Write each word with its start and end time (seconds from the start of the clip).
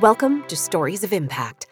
Welcome 0.00 0.44
to 0.44 0.56
Stories 0.56 1.04
of 1.04 1.12
Impact. 1.12 1.66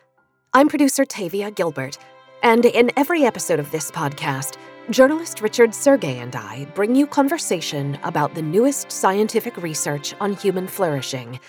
I'm 0.53 0.69
producer 0.69 1.07
Tavia 1.07 1.50
Gilbert, 1.50 1.97
and 2.42 2.67
in 2.67 2.91
every 2.94 3.25
episode 3.25 3.58
of 3.58 3.71
this 3.71 3.91
podcast, 3.91 4.58
journalist 4.91 5.41
Richard 5.41 5.71
Sergay 5.71 6.17
and 6.17 6.37
I 6.37 6.67
bring 6.75 6.94
you 6.94 7.07
conversation 7.07 7.98
about 8.03 8.35
the 8.35 8.43
newest 8.43 8.93
scientific 8.93 9.57
research 9.57 10.14
on 10.21 10.35
human 10.35 10.67
flourishing 10.67 11.41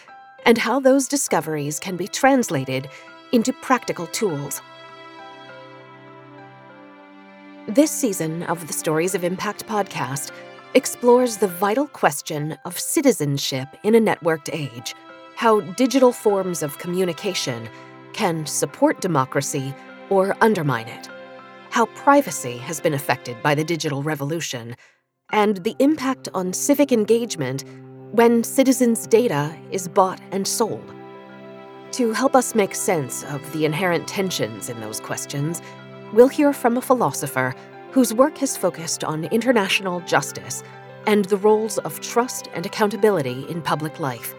and 0.46 0.58
how 0.58 0.80
those 0.80 1.10
discoveries 1.10 1.78
can 1.78 1.98
be 1.98 2.08
translated 2.08 2.88
into 3.34 3.52
practical 3.52 4.08
tools. 4.08 4.62
This 7.68 7.92
season 7.92 8.44
of 8.44 8.66
the 8.68 8.74
Stories 8.74 9.14
of 9.14 9.26
Impact 9.26 9.68
podcast 9.68 10.32
explores 10.74 11.36
the 11.36 11.50
vital 11.50 11.88
question 11.88 12.58
of 12.64 12.80
citizenship 12.80 13.68
in 13.84 13.94
a 13.96 14.00
networked 14.00 14.50
age 14.54 14.96
how 15.42 15.60
digital 15.76 16.12
forms 16.12 16.62
of 16.62 16.78
communication 16.78 17.68
can 18.14 18.46
support 18.46 19.02
democracy 19.02 19.74
or 20.12 20.38
undermine 20.40 20.88
it, 20.88 21.10
how 21.72 21.88
privacy 22.06 22.58
has 22.58 22.80
been 22.80 22.94
affected 22.94 23.36
by 23.42 23.56
the 23.56 23.64
digital 23.64 24.04
revolution, 24.04 24.76
and 25.32 25.58
the 25.64 25.76
impact 25.80 26.30
on 26.36 26.54
civic 26.54 26.92
engagement 26.92 27.64
when 28.12 28.44
citizens' 28.44 29.08
data 29.08 29.52
is 29.72 29.88
bought 29.88 30.22
and 30.30 30.48
sold. 30.48 30.94
To 31.94 32.14
help 32.14 32.36
us 32.36 32.54
make 32.54 32.76
sense 32.76 33.24
of 33.24 33.42
the 33.52 33.66
inherent 33.66 34.08
tensions 34.08 34.70
in 34.70 34.80
those 34.80 35.00
questions, 35.00 35.60
we'll 36.14 36.28
hear 36.28 36.54
from 36.54 36.78
a 36.78 36.84
philosopher 36.84 37.56
whose 37.90 38.14
work 38.14 38.38
has 38.38 38.56
focused 38.56 39.04
on 39.04 39.24
international 39.24 40.02
justice 40.02 40.62
and 41.08 41.26
the 41.26 41.38
roles 41.38 41.80
of 41.80 42.00
trust 42.00 42.48
and 42.54 42.68
accountability 42.68 43.48
in 43.50 43.64
public 43.64 44.00
life. 44.00 44.36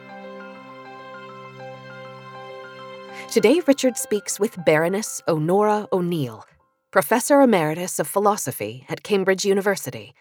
Today, 3.32 3.62
Richard 3.66 3.96
speaks 3.96 4.38
with 4.38 4.62
Baroness 4.62 5.22
Onora 5.26 5.88
O'Neill, 5.90 6.44
Professor 6.90 7.40
Emeritus 7.40 7.98
of 7.98 8.06
Philosophy 8.06 8.84
at 8.90 9.02
Cambridge 9.02 9.46
University. 9.46 10.12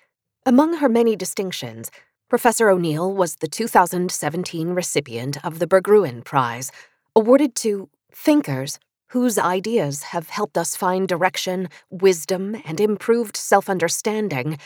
Among 0.45 0.75
her 0.75 0.87
many 0.87 1.17
distinctions, 1.17 1.91
Professor 2.29 2.69
O'Neill 2.69 3.13
was 3.13 3.35
the 3.35 3.49
2017 3.49 4.69
recipient 4.69 5.43
of 5.43 5.59
the 5.59 5.67
Berggruen 5.67 6.23
Prize, 6.23 6.71
awarded 7.13 7.53
to 7.55 7.89
thinkers 8.13 8.79
whose 9.07 9.37
ideas 9.37 10.03
have 10.03 10.29
helped 10.29 10.57
us 10.57 10.77
find 10.77 11.05
direction, 11.05 11.67
wisdom, 11.89 12.61
and 12.63 12.79
improved 12.79 13.35
self 13.35 13.69
understanding 13.69 14.57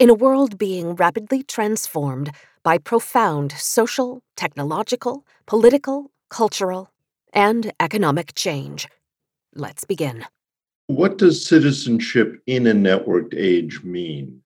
in 0.00 0.10
a 0.10 0.14
world 0.14 0.58
being 0.58 0.96
rapidly 0.96 1.44
transformed 1.44 2.32
by 2.64 2.78
profound 2.78 3.52
social, 3.52 4.24
technological, 4.34 5.24
political, 5.46 6.10
cultural, 6.30 6.90
and 7.32 7.72
economic 7.80 8.34
change. 8.34 8.88
Let's 9.54 9.84
begin. 9.84 10.24
What 10.86 11.18
does 11.18 11.46
citizenship 11.46 12.42
in 12.46 12.66
a 12.66 12.72
networked 12.72 13.34
age 13.36 13.82
mean? 13.82 14.42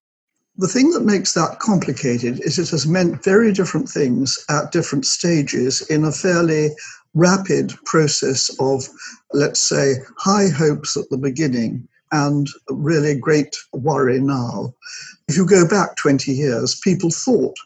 The 0.57 0.67
thing 0.67 0.91
that 0.91 1.05
makes 1.05 1.33
that 1.33 1.59
complicated 1.59 2.39
is 2.39 2.57
it 2.57 2.69
has 2.69 2.87
meant 2.87 3.23
very 3.23 3.53
different 3.53 3.89
things 3.89 4.43
at 4.49 4.71
different 4.71 5.05
stages 5.05 5.81
in 5.89 6.03
a 6.03 6.11
fairly 6.11 6.69
rapid 7.13 7.73
process 7.85 8.49
of, 8.59 8.87
let's 9.33 9.59
say, 9.59 9.95
high 10.17 10.47
hopes 10.49 10.97
at 10.97 11.09
the 11.09 11.17
beginning 11.17 11.87
and 12.11 12.47
really 12.69 13.15
great 13.15 13.55
worry 13.73 14.19
now. 14.19 14.73
If 15.27 15.35
you 15.35 15.45
go 15.45 15.67
back 15.67 15.95
20 15.95 16.31
years, 16.31 16.79
people 16.79 17.11
thought 17.11 17.57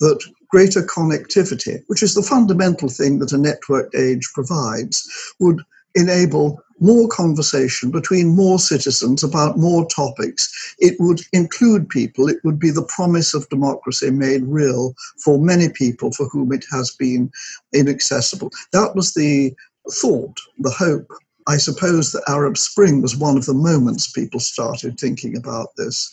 that 0.00 0.20
greater 0.50 0.82
connectivity, 0.82 1.82
which 1.86 2.02
is 2.02 2.14
the 2.14 2.22
fundamental 2.22 2.88
thing 2.88 3.18
that 3.18 3.32
a 3.32 3.36
networked 3.36 3.94
age 3.94 4.28
provides, 4.34 5.08
would 5.38 5.60
enable 5.94 6.62
more 6.80 7.08
conversation 7.08 7.90
between 7.90 8.34
more 8.34 8.58
citizens 8.58 9.22
about 9.22 9.58
more 9.58 9.86
topics. 9.88 10.74
It 10.78 10.96
would 10.98 11.20
include 11.32 11.88
people. 11.88 12.28
It 12.28 12.38
would 12.42 12.58
be 12.58 12.70
the 12.70 12.88
promise 12.94 13.34
of 13.34 13.48
democracy 13.50 14.10
made 14.10 14.42
real 14.44 14.94
for 15.22 15.38
many 15.38 15.68
people 15.68 16.10
for 16.12 16.26
whom 16.28 16.52
it 16.52 16.64
has 16.72 16.90
been 16.98 17.30
inaccessible. 17.74 18.50
That 18.72 18.96
was 18.96 19.12
the 19.12 19.54
thought, 19.92 20.38
the 20.58 20.70
hope. 20.70 21.08
I 21.46 21.56
suppose 21.56 22.12
the 22.12 22.22
Arab 22.28 22.56
Spring 22.56 23.02
was 23.02 23.16
one 23.16 23.36
of 23.36 23.46
the 23.46 23.54
moments 23.54 24.10
people 24.10 24.40
started 24.40 24.98
thinking 24.98 25.36
about 25.36 25.76
this. 25.76 26.10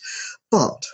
But 0.52 0.86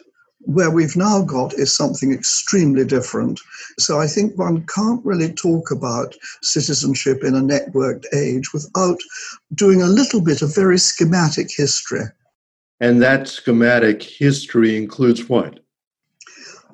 where 0.45 0.71
we've 0.71 0.95
now 0.95 1.23
got 1.23 1.53
is 1.53 1.73
something 1.73 2.13
extremely 2.13 2.85
different. 2.85 3.39
So 3.79 3.99
I 3.99 4.07
think 4.07 4.37
one 4.37 4.65
can't 4.67 5.03
really 5.05 5.31
talk 5.31 5.71
about 5.71 6.15
citizenship 6.41 7.23
in 7.23 7.35
a 7.35 7.41
networked 7.41 8.05
age 8.13 8.53
without 8.53 8.97
doing 9.53 9.81
a 9.81 9.87
little 9.87 10.21
bit 10.21 10.41
of 10.41 10.53
very 10.53 10.77
schematic 10.77 11.49
history. 11.55 12.03
And 12.79 13.01
that 13.01 13.27
schematic 13.27 14.03
history 14.03 14.75
includes 14.75 15.29
what? 15.29 15.59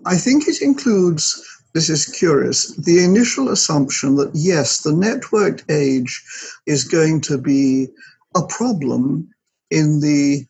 I 0.05 0.15
think 0.15 0.47
it 0.47 0.61
includes, 0.61 1.39
this 1.73 1.89
is 1.89 2.05
curious, 2.05 2.75
the 2.75 3.03
initial 3.03 3.49
assumption 3.49 4.15
that 4.15 4.31
yes, 4.33 4.81
the 4.81 4.91
networked 4.91 5.69
age 5.69 6.23
is 6.65 6.83
going 6.85 7.21
to 7.21 7.37
be 7.37 7.87
a 8.35 8.41
problem 8.47 9.29
in 9.69 9.99
the 9.99 10.45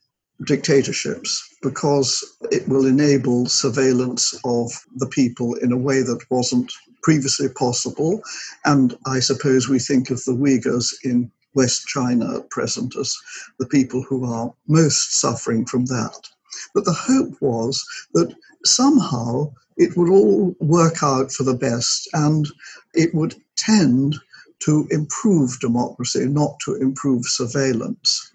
dictatorships 0.46 1.49
because 1.62 2.24
it 2.52 2.68
will 2.68 2.86
enable 2.86 3.46
surveillance 3.48 4.34
of 4.46 4.72
the 4.96 5.08
people 5.08 5.56
in 5.56 5.72
a 5.72 5.78
way 5.78 6.02
that 6.02 6.26
wasn't 6.30 6.72
previously 7.04 7.50
possible. 7.50 8.22
And 8.66 8.98
I 9.06 9.20
suppose 9.20 9.68
we 9.68 9.80
think 9.80 10.10
of 10.10 10.24
the 10.26 10.34
Uyghurs 10.34 10.94
in 11.04 11.32
West 11.56 11.88
China 11.88 12.38
at 12.38 12.50
present 12.50 12.96
as 12.96 13.18
the 13.58 13.66
people 13.66 14.02
who 14.04 14.26
are 14.26 14.54
most 14.68 15.14
suffering 15.14 15.66
from 15.66 15.86
that. 15.86 16.30
But 16.74 16.86
the 16.86 16.94
hope 16.94 17.42
was 17.42 17.86
that 18.14 18.34
somehow 18.66 19.52
it 19.78 19.96
would 19.98 20.10
all 20.10 20.56
work 20.60 21.02
out 21.04 21.32
for 21.32 21.44
the 21.44 21.54
best 21.54 22.08
and 22.14 22.48
it 22.94 23.14
would 23.14 23.36
tend 23.56 24.16
to 24.60 24.88
improve 24.92 25.60
democracy, 25.60 26.26
not 26.26 26.60
to 26.66 26.76
improve 26.76 27.26
surveillance. 27.26 28.32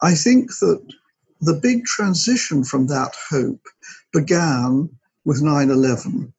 I 0.00 0.14
think 0.14 0.50
that 0.58 0.82
the 1.42 1.54
big 1.54 1.84
transition 1.84 2.64
from 2.64 2.86
that 2.86 3.14
hope 3.28 3.66
began 4.12 4.88
with 5.24 5.42
9 5.42 5.70
11 5.70 6.32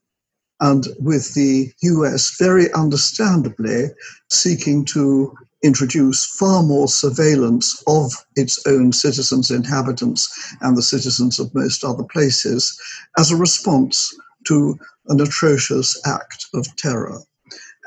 and 0.62 0.88
with 1.00 1.34
the 1.34 1.72
US 1.81 2.38
very 2.38 2.72
understandably 2.74 3.90
seeking 4.30 4.86
to 4.86 5.36
introduce 5.62 6.25
far 6.25 6.63
more 6.63 6.88
surveillance 6.88 7.84
of 7.88 8.13
its 8.36 8.66
own 8.66 8.92
citizens, 8.92 9.52
inhabitants, 9.52 10.56
and 10.62 10.78
the 10.78 10.81
citizens 10.81 11.40
of 11.40 11.53
most 11.53 11.84
other 11.84 12.03
places 12.03 12.78
as 13.18 13.31
a 13.31 13.36
response 13.36 14.13
to 14.46 14.78
an 15.08 15.22
atrocious 15.22 16.00
act 16.06 16.47
of 16.53 16.66
terror. 16.78 17.19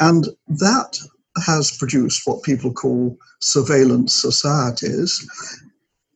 And 0.00 0.26
that 0.49 0.99
has 1.44 1.76
produced 1.76 2.22
what 2.26 2.43
people 2.43 2.72
call 2.72 3.16
surveillance 3.41 4.15
societies. 4.15 5.26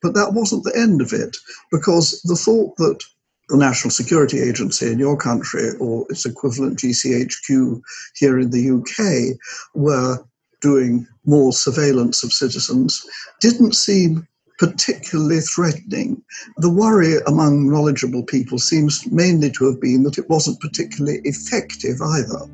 But 0.03 0.15
that 0.15 0.33
wasn't 0.33 0.65
the 0.65 0.77
end 0.77 1.01
of 1.01 1.13
it, 1.13 1.37
because 1.71 2.21
the 2.23 2.37
thought 2.37 2.77
that 2.77 3.03
the 3.49 3.57
National 3.57 3.91
Security 3.91 4.41
Agency 4.41 4.91
in 4.91 4.99
your 4.99 5.17
country 5.17 5.71
or 5.81 6.07
its 6.09 6.25
equivalent 6.25 6.79
GCHQ 6.79 7.83
here 8.15 8.39
in 8.39 8.51
the 8.51 8.71
UK 8.71 9.37
were 9.75 10.25
doing 10.61 11.07
more 11.25 11.53
surveillance 11.53 12.23
of 12.23 12.33
citizens 12.33 13.05
didn't 13.41 13.75
seem 13.75 14.27
particularly 14.59 15.41
threatening. 15.41 16.23
The 16.59 16.71
worry 16.71 17.17
among 17.27 17.71
knowledgeable 17.71 18.23
people 18.23 18.59
seems 18.59 19.11
mainly 19.11 19.51
to 19.53 19.65
have 19.65 19.81
been 19.81 20.03
that 20.05 20.19
it 20.19 20.29
wasn't 20.29 20.61
particularly 20.61 21.21
effective 21.25 22.01
either 22.03 22.47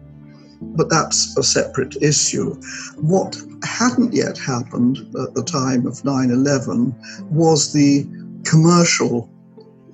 but 0.61 0.88
that's 0.88 1.37
a 1.37 1.43
separate 1.43 1.97
issue. 2.03 2.55
What 2.97 3.37
hadn't 3.62 4.12
yet 4.12 4.38
happened 4.38 4.99
at 4.99 5.35
the 5.35 5.44
time 5.44 5.87
of 5.87 6.05
9 6.05 6.31
11 6.31 6.94
was 7.31 7.73
the 7.73 8.06
commercial 8.44 9.31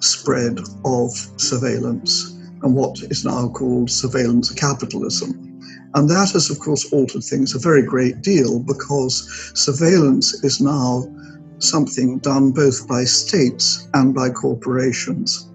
spread 0.01 0.61
of 0.85 1.11
surveillance 1.37 2.33
and 2.63 2.75
what 2.75 3.01
is 3.03 3.25
now 3.25 3.49
called 3.49 3.91
surveillance 3.91 4.53
capitalism. 4.53 5.49
And 5.95 6.09
that 6.09 6.31
has, 6.33 6.51
of 6.51 6.59
course, 6.59 6.91
altered 6.93 7.23
things 7.23 7.55
a 7.55 7.59
very 7.59 7.83
great 7.83 8.23
deal 8.23 8.59
because 8.61 9.53
surveillance 9.55 10.43
is 10.43 10.61
now 10.61 11.05
something 11.59 12.19
done 12.19 12.51
both 12.51 12.89
by 12.89 13.05
states 13.05 13.89
and 13.95 14.15
by 14.15 14.31
corporations. 14.31 15.49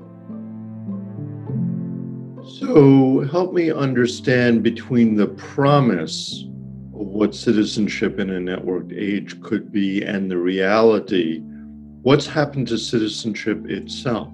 So 2.68 3.22
help 3.32 3.54
me 3.54 3.72
understand 3.72 4.62
between 4.62 5.16
the 5.16 5.28
promise 5.28 6.44
of 6.94 7.08
what 7.08 7.34
citizenship 7.34 8.20
in 8.20 8.30
a 8.30 8.40
networked 8.42 8.92
age 8.94 9.42
could 9.42 9.72
be 9.72 10.04
and 10.04 10.30
the 10.30 10.38
reality, 10.38 11.40
what's 12.02 12.28
happened 12.28 12.68
to 12.68 12.78
citizenship 12.78 13.66
itself? 13.68 14.34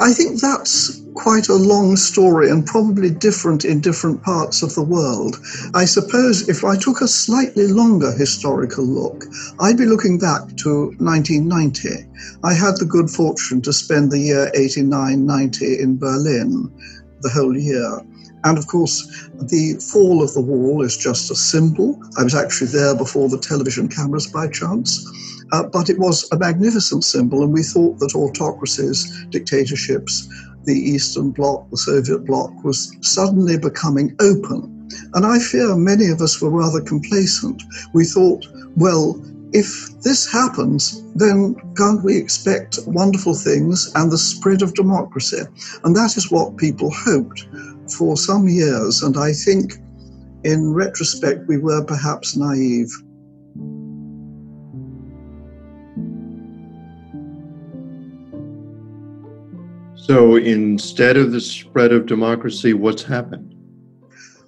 I 0.00 0.14
think 0.14 0.40
that's 0.40 1.02
quite 1.14 1.48
a 1.48 1.54
long 1.54 1.96
story 1.96 2.50
and 2.50 2.64
probably 2.64 3.10
different 3.10 3.66
in 3.66 3.80
different 3.80 4.22
parts 4.22 4.62
of 4.62 4.74
the 4.74 4.82
world. 4.82 5.36
I 5.74 5.84
suppose 5.84 6.48
if 6.48 6.64
I 6.64 6.78
took 6.78 7.02
a 7.02 7.06
slightly 7.06 7.66
longer 7.66 8.12
historical 8.12 8.84
look, 8.84 9.26
I'd 9.60 9.76
be 9.76 9.84
looking 9.84 10.18
back 10.18 10.56
to 10.64 10.94
1990. 10.98 12.08
I 12.42 12.54
had 12.54 12.78
the 12.78 12.88
good 12.88 13.10
fortune 13.10 13.60
to 13.62 13.74
spend 13.74 14.10
the 14.10 14.18
year 14.18 14.50
89 14.54 15.26
90 15.26 15.80
in 15.80 15.98
Berlin, 15.98 16.72
the 17.22 17.30
whole 17.30 17.56
year. 17.56 18.00
And 18.44 18.58
of 18.58 18.66
course, 18.66 19.28
the 19.34 19.74
fall 19.92 20.22
of 20.22 20.34
the 20.34 20.40
wall 20.40 20.82
is 20.82 20.96
just 20.96 21.30
a 21.30 21.34
symbol. 21.34 22.00
I 22.18 22.24
was 22.24 22.34
actually 22.34 22.68
there 22.68 22.94
before 22.94 23.28
the 23.28 23.38
television 23.38 23.88
cameras 23.88 24.26
by 24.26 24.48
chance. 24.48 25.06
Uh, 25.52 25.64
but 25.64 25.90
it 25.90 25.98
was 25.98 26.30
a 26.32 26.38
magnificent 26.38 27.04
symbol, 27.04 27.42
and 27.42 27.52
we 27.52 27.62
thought 27.62 27.98
that 27.98 28.14
autocracies, 28.14 29.26
dictatorships, 29.30 30.28
the 30.64 30.74
Eastern 30.74 31.30
Bloc, 31.30 31.68
the 31.70 31.76
Soviet 31.76 32.24
bloc, 32.24 32.52
was 32.64 32.96
suddenly 33.00 33.58
becoming 33.58 34.16
open. 34.20 34.88
And 35.14 35.26
I 35.26 35.38
fear 35.38 35.76
many 35.76 36.08
of 36.08 36.20
us 36.20 36.40
were 36.40 36.50
rather 36.50 36.80
complacent. 36.80 37.62
We 37.92 38.04
thought, 38.04 38.46
well, 38.76 39.20
if 39.52 39.90
this 40.00 40.30
happens, 40.30 41.02
then 41.14 41.54
can't 41.76 42.02
we 42.02 42.16
expect 42.16 42.78
wonderful 42.86 43.34
things 43.34 43.92
and 43.94 44.10
the 44.10 44.18
spread 44.18 44.62
of 44.62 44.74
democracy? 44.74 45.42
And 45.84 45.94
that 45.94 46.16
is 46.16 46.30
what 46.30 46.56
people 46.56 46.90
hoped 46.90 47.46
for 47.96 48.16
some 48.16 48.48
years. 48.48 49.02
And 49.02 49.16
I 49.16 49.32
think 49.32 49.74
in 50.44 50.72
retrospect, 50.72 51.46
we 51.48 51.58
were 51.58 51.84
perhaps 51.84 52.36
naive. 52.36 52.90
So 59.94 60.36
instead 60.36 61.16
of 61.16 61.30
the 61.30 61.40
spread 61.40 61.92
of 61.92 62.06
democracy, 62.06 62.72
what's 62.72 63.02
happened? 63.02 63.51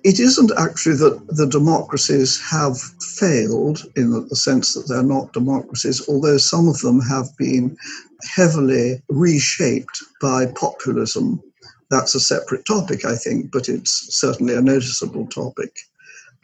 It 0.04 0.20
isn't 0.20 0.52
actually 0.58 0.96
that 0.96 1.26
the 1.28 1.46
democracies 1.46 2.38
have 2.50 2.78
failed 2.78 3.86
in 3.96 4.10
the 4.28 4.36
sense 4.36 4.74
that 4.74 4.86
they're 4.86 5.02
not 5.02 5.32
democracies, 5.32 6.06
although 6.06 6.36
some 6.36 6.68
of 6.68 6.80
them 6.80 7.00
have 7.00 7.34
been 7.38 7.76
heavily 8.22 9.02
reshaped 9.08 10.02
by 10.20 10.44
populism. 10.46 11.42
That's 11.90 12.14
a 12.14 12.20
separate 12.20 12.66
topic, 12.66 13.06
I 13.06 13.16
think, 13.16 13.50
but 13.50 13.70
it's 13.70 14.14
certainly 14.14 14.54
a 14.54 14.60
noticeable 14.60 15.26
topic. 15.26 15.78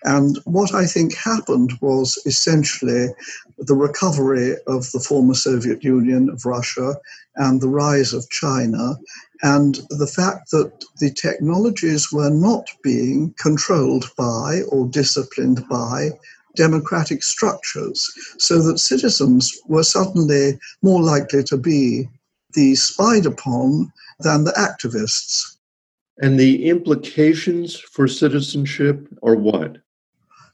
And 0.05 0.39
what 0.45 0.73
I 0.73 0.87
think 0.87 1.15
happened 1.15 1.73
was 1.83 2.19
essentially 2.25 3.09
the 3.59 3.75
recovery 3.75 4.57
of 4.67 4.91
the 4.93 5.01
former 5.01 5.35
Soviet 5.35 5.85
Union, 5.85 6.31
of 6.31 6.47
Russia, 6.47 6.95
and 7.37 7.61
the 7.61 7.69
rise 7.69 8.15
of 8.15 8.31
China, 8.31 8.99
and 9.43 9.81
the 9.91 10.07
fact 10.07 10.51
that 10.51 10.73
the 10.99 11.11
technologies 11.11 12.13
were 12.13 12.31
not 12.31 12.67
being 12.83 13.35
controlled 13.39 14.05
by 14.17 14.63
or 14.71 14.87
disciplined 14.89 15.67
by 15.69 16.11
democratic 16.57 17.23
structures, 17.23 18.11
so 18.39 18.61
that 18.63 18.79
citizens 18.79 19.57
were 19.67 19.83
suddenly 19.83 20.59
more 20.83 21.03
likely 21.03 21.43
to 21.45 21.57
be 21.57 22.09
the 22.55 22.75
spied 22.75 23.27
upon 23.27 23.93
than 24.21 24.45
the 24.45 24.53
activists. 24.53 25.57
And 26.19 26.39
the 26.39 26.69
implications 26.69 27.79
for 27.79 28.07
citizenship 28.09 29.09
are 29.23 29.37
what? 29.37 29.79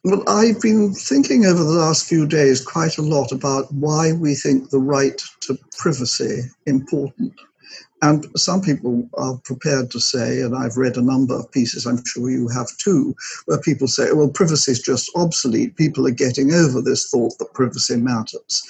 Well, 0.04 0.22
I've 0.28 0.60
been 0.60 0.94
thinking 0.94 1.46
over 1.46 1.64
the 1.64 1.70
last 1.70 2.06
few 2.06 2.28
days 2.28 2.64
quite 2.64 2.96
a 2.98 3.02
lot 3.02 3.32
about 3.32 3.72
why 3.72 4.12
we 4.12 4.36
think 4.36 4.70
the 4.70 4.78
right 4.78 5.20
to 5.40 5.58
privacy 5.76 6.42
important. 6.66 7.32
And 8.02 8.26
some 8.36 8.60
people 8.60 9.08
are 9.14 9.40
prepared 9.44 9.90
to 9.92 10.00
say, 10.00 10.40
and 10.42 10.54
I've 10.54 10.76
read 10.76 10.96
a 10.96 11.02
number 11.02 11.34
of 11.34 11.50
pieces, 11.50 11.86
I'm 11.86 12.04
sure 12.04 12.30
you 12.30 12.48
have 12.48 12.68
too, 12.76 13.14
where 13.46 13.60
people 13.60 13.88
say, 13.88 14.12
well, 14.12 14.28
privacy 14.28 14.72
is 14.72 14.82
just 14.82 15.10
obsolete. 15.16 15.76
People 15.76 16.06
are 16.06 16.12
getting 16.12 16.52
over 16.52 16.82
this 16.82 17.08
thought 17.08 17.38
that 17.38 17.54
privacy 17.54 17.96
matters. 17.96 18.62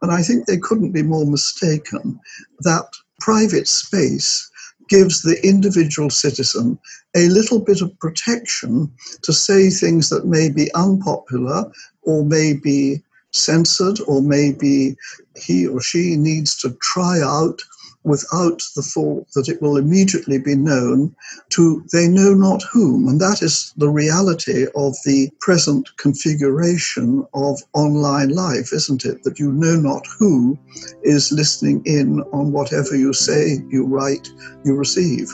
And 0.00 0.12
I 0.12 0.22
think 0.22 0.46
they 0.46 0.58
couldn't 0.58 0.92
be 0.92 1.02
more 1.02 1.26
mistaken 1.26 2.20
that 2.60 2.86
private 3.20 3.66
space 3.66 4.48
gives 4.88 5.22
the 5.22 5.44
individual 5.46 6.08
citizen 6.08 6.78
a 7.16 7.28
little 7.28 7.60
bit 7.60 7.82
of 7.82 7.98
protection 7.98 8.90
to 9.22 9.32
say 9.32 9.70
things 9.70 10.08
that 10.08 10.26
may 10.26 10.48
be 10.48 10.72
unpopular 10.74 11.70
or 12.02 12.24
may 12.24 12.54
be 12.54 13.02
censored 13.32 13.98
or 14.06 14.22
maybe 14.22 14.96
he 15.36 15.66
or 15.66 15.80
she 15.80 16.16
needs 16.16 16.56
to 16.56 16.70
try 16.80 17.20
out 17.20 17.60
without 18.08 18.62
the 18.74 18.82
thought 18.82 19.30
that 19.34 19.48
it 19.48 19.60
will 19.62 19.76
immediately 19.76 20.38
be 20.38 20.54
known 20.54 21.14
to 21.50 21.84
they 21.92 22.08
know 22.08 22.34
not 22.34 22.62
whom. 22.72 23.06
And 23.08 23.20
that 23.20 23.42
is 23.42 23.72
the 23.76 23.90
reality 23.90 24.66
of 24.74 24.94
the 25.04 25.30
present 25.40 25.88
configuration 25.96 27.26
of 27.34 27.60
online 27.74 28.30
life, 28.30 28.72
isn't 28.72 29.04
it? 29.04 29.22
That 29.24 29.38
you 29.38 29.52
know 29.52 29.76
not 29.76 30.06
who 30.18 30.58
is 31.02 31.30
listening 31.32 31.82
in 31.84 32.20
on 32.32 32.52
whatever 32.52 32.96
you 32.96 33.12
say, 33.12 33.58
you 33.68 33.86
write, 33.86 34.28
you 34.64 34.74
receive. 34.74 35.28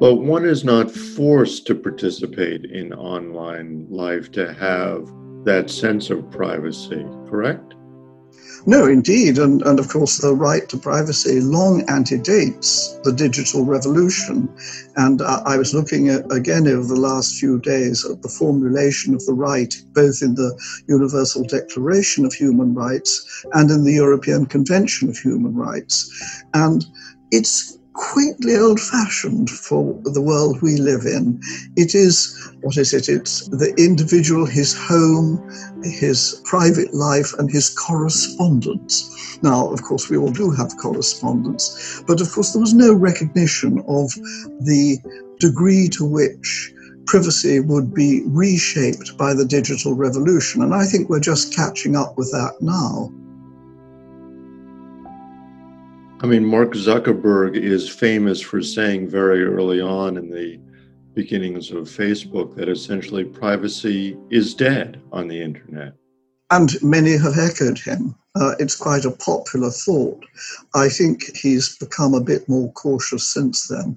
But 0.00 0.16
one 0.16 0.44
is 0.44 0.64
not 0.64 0.90
forced 0.90 1.66
to 1.66 1.74
participate 1.74 2.66
in 2.66 2.92
online 2.92 3.86
life 3.90 4.30
to 4.32 4.52
have 4.54 5.08
that 5.44 5.70
sense 5.70 6.10
of 6.10 6.30
privacy, 6.30 7.04
correct? 7.28 7.74
No, 8.68 8.84
indeed. 8.84 9.38
And, 9.38 9.62
and 9.62 9.78
of 9.80 9.88
course, 9.88 10.18
the 10.18 10.34
right 10.34 10.68
to 10.68 10.76
privacy 10.76 11.40
long 11.40 11.88
antedates 11.88 12.98
the 13.02 13.14
digital 13.14 13.64
revolution. 13.64 14.46
And 14.96 15.22
uh, 15.22 15.40
I 15.46 15.56
was 15.56 15.72
looking 15.72 16.10
at, 16.10 16.30
again 16.30 16.68
over 16.68 16.86
the 16.86 17.00
last 17.00 17.40
few 17.40 17.60
days 17.60 18.04
at 18.04 18.20
the 18.20 18.28
formulation 18.28 19.14
of 19.14 19.24
the 19.24 19.32
right, 19.32 19.74
both 19.94 20.20
in 20.20 20.34
the 20.34 20.52
Universal 20.86 21.44
Declaration 21.44 22.26
of 22.26 22.34
Human 22.34 22.74
Rights 22.74 23.46
and 23.54 23.70
in 23.70 23.84
the 23.84 23.94
European 23.94 24.44
Convention 24.44 25.08
of 25.08 25.16
Human 25.16 25.54
Rights. 25.54 26.42
And 26.52 26.84
it's 27.30 27.77
quaintly 27.98 28.56
old 28.56 28.80
fashioned 28.80 29.50
for 29.50 30.00
the 30.04 30.22
world 30.22 30.62
we 30.62 30.76
live 30.76 31.04
in. 31.04 31.40
It 31.76 31.94
is, 31.94 32.32
what 32.60 32.76
is 32.76 32.94
it? 32.94 33.08
It's 33.08 33.48
the 33.48 33.74
individual, 33.76 34.46
his 34.46 34.72
home, 34.72 35.36
his 35.82 36.40
private 36.44 36.94
life, 36.94 37.34
and 37.38 37.50
his 37.50 37.70
correspondence. 37.70 39.38
Now, 39.42 39.70
of 39.72 39.82
course, 39.82 40.08
we 40.08 40.16
all 40.16 40.30
do 40.30 40.50
have 40.52 40.76
correspondence, 40.80 42.02
but 42.06 42.20
of 42.20 42.30
course, 42.30 42.52
there 42.52 42.60
was 42.60 42.74
no 42.74 42.94
recognition 42.94 43.80
of 43.88 44.10
the 44.60 44.98
degree 45.40 45.88
to 45.90 46.04
which 46.04 46.72
privacy 47.06 47.58
would 47.58 47.92
be 47.92 48.22
reshaped 48.26 49.16
by 49.16 49.34
the 49.34 49.44
digital 49.44 49.94
revolution. 49.94 50.62
And 50.62 50.74
I 50.74 50.84
think 50.84 51.08
we're 51.08 51.20
just 51.20 51.54
catching 51.54 51.96
up 51.96 52.16
with 52.16 52.30
that 52.30 52.54
now. 52.60 53.10
I 56.20 56.26
mean, 56.26 56.44
Mark 56.44 56.72
Zuckerberg 56.72 57.56
is 57.56 57.88
famous 57.88 58.40
for 58.40 58.60
saying 58.60 59.08
very 59.08 59.44
early 59.44 59.80
on 59.80 60.16
in 60.16 60.30
the 60.30 60.58
beginnings 61.14 61.70
of 61.70 61.84
Facebook 61.84 62.56
that 62.56 62.68
essentially 62.68 63.22
privacy 63.22 64.16
is 64.28 64.52
dead 64.52 65.00
on 65.12 65.28
the 65.28 65.40
internet. 65.40 65.94
And 66.50 66.70
many 66.82 67.16
have 67.16 67.38
echoed 67.38 67.78
him. 67.78 68.16
Uh, 68.34 68.54
it's 68.58 68.74
quite 68.74 69.04
a 69.04 69.12
popular 69.12 69.70
thought. 69.70 70.24
I 70.74 70.88
think 70.88 71.36
he's 71.36 71.78
become 71.78 72.14
a 72.14 72.20
bit 72.20 72.48
more 72.48 72.72
cautious 72.72 73.22
since 73.22 73.68
then. 73.68 73.96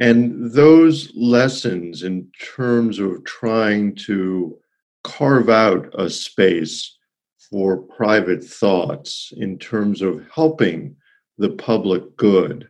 And 0.00 0.50
those 0.50 1.12
lessons 1.14 2.02
in 2.02 2.28
terms 2.40 2.98
of 2.98 3.22
trying 3.24 3.94
to 4.06 4.58
carve 5.04 5.48
out 5.48 5.88
a 5.96 6.10
space 6.10 6.96
for 7.38 7.76
private 7.76 8.42
thoughts, 8.42 9.32
in 9.36 9.56
terms 9.58 10.02
of 10.02 10.26
helping 10.34 10.96
the 11.38 11.50
public 11.50 12.16
good. 12.16 12.68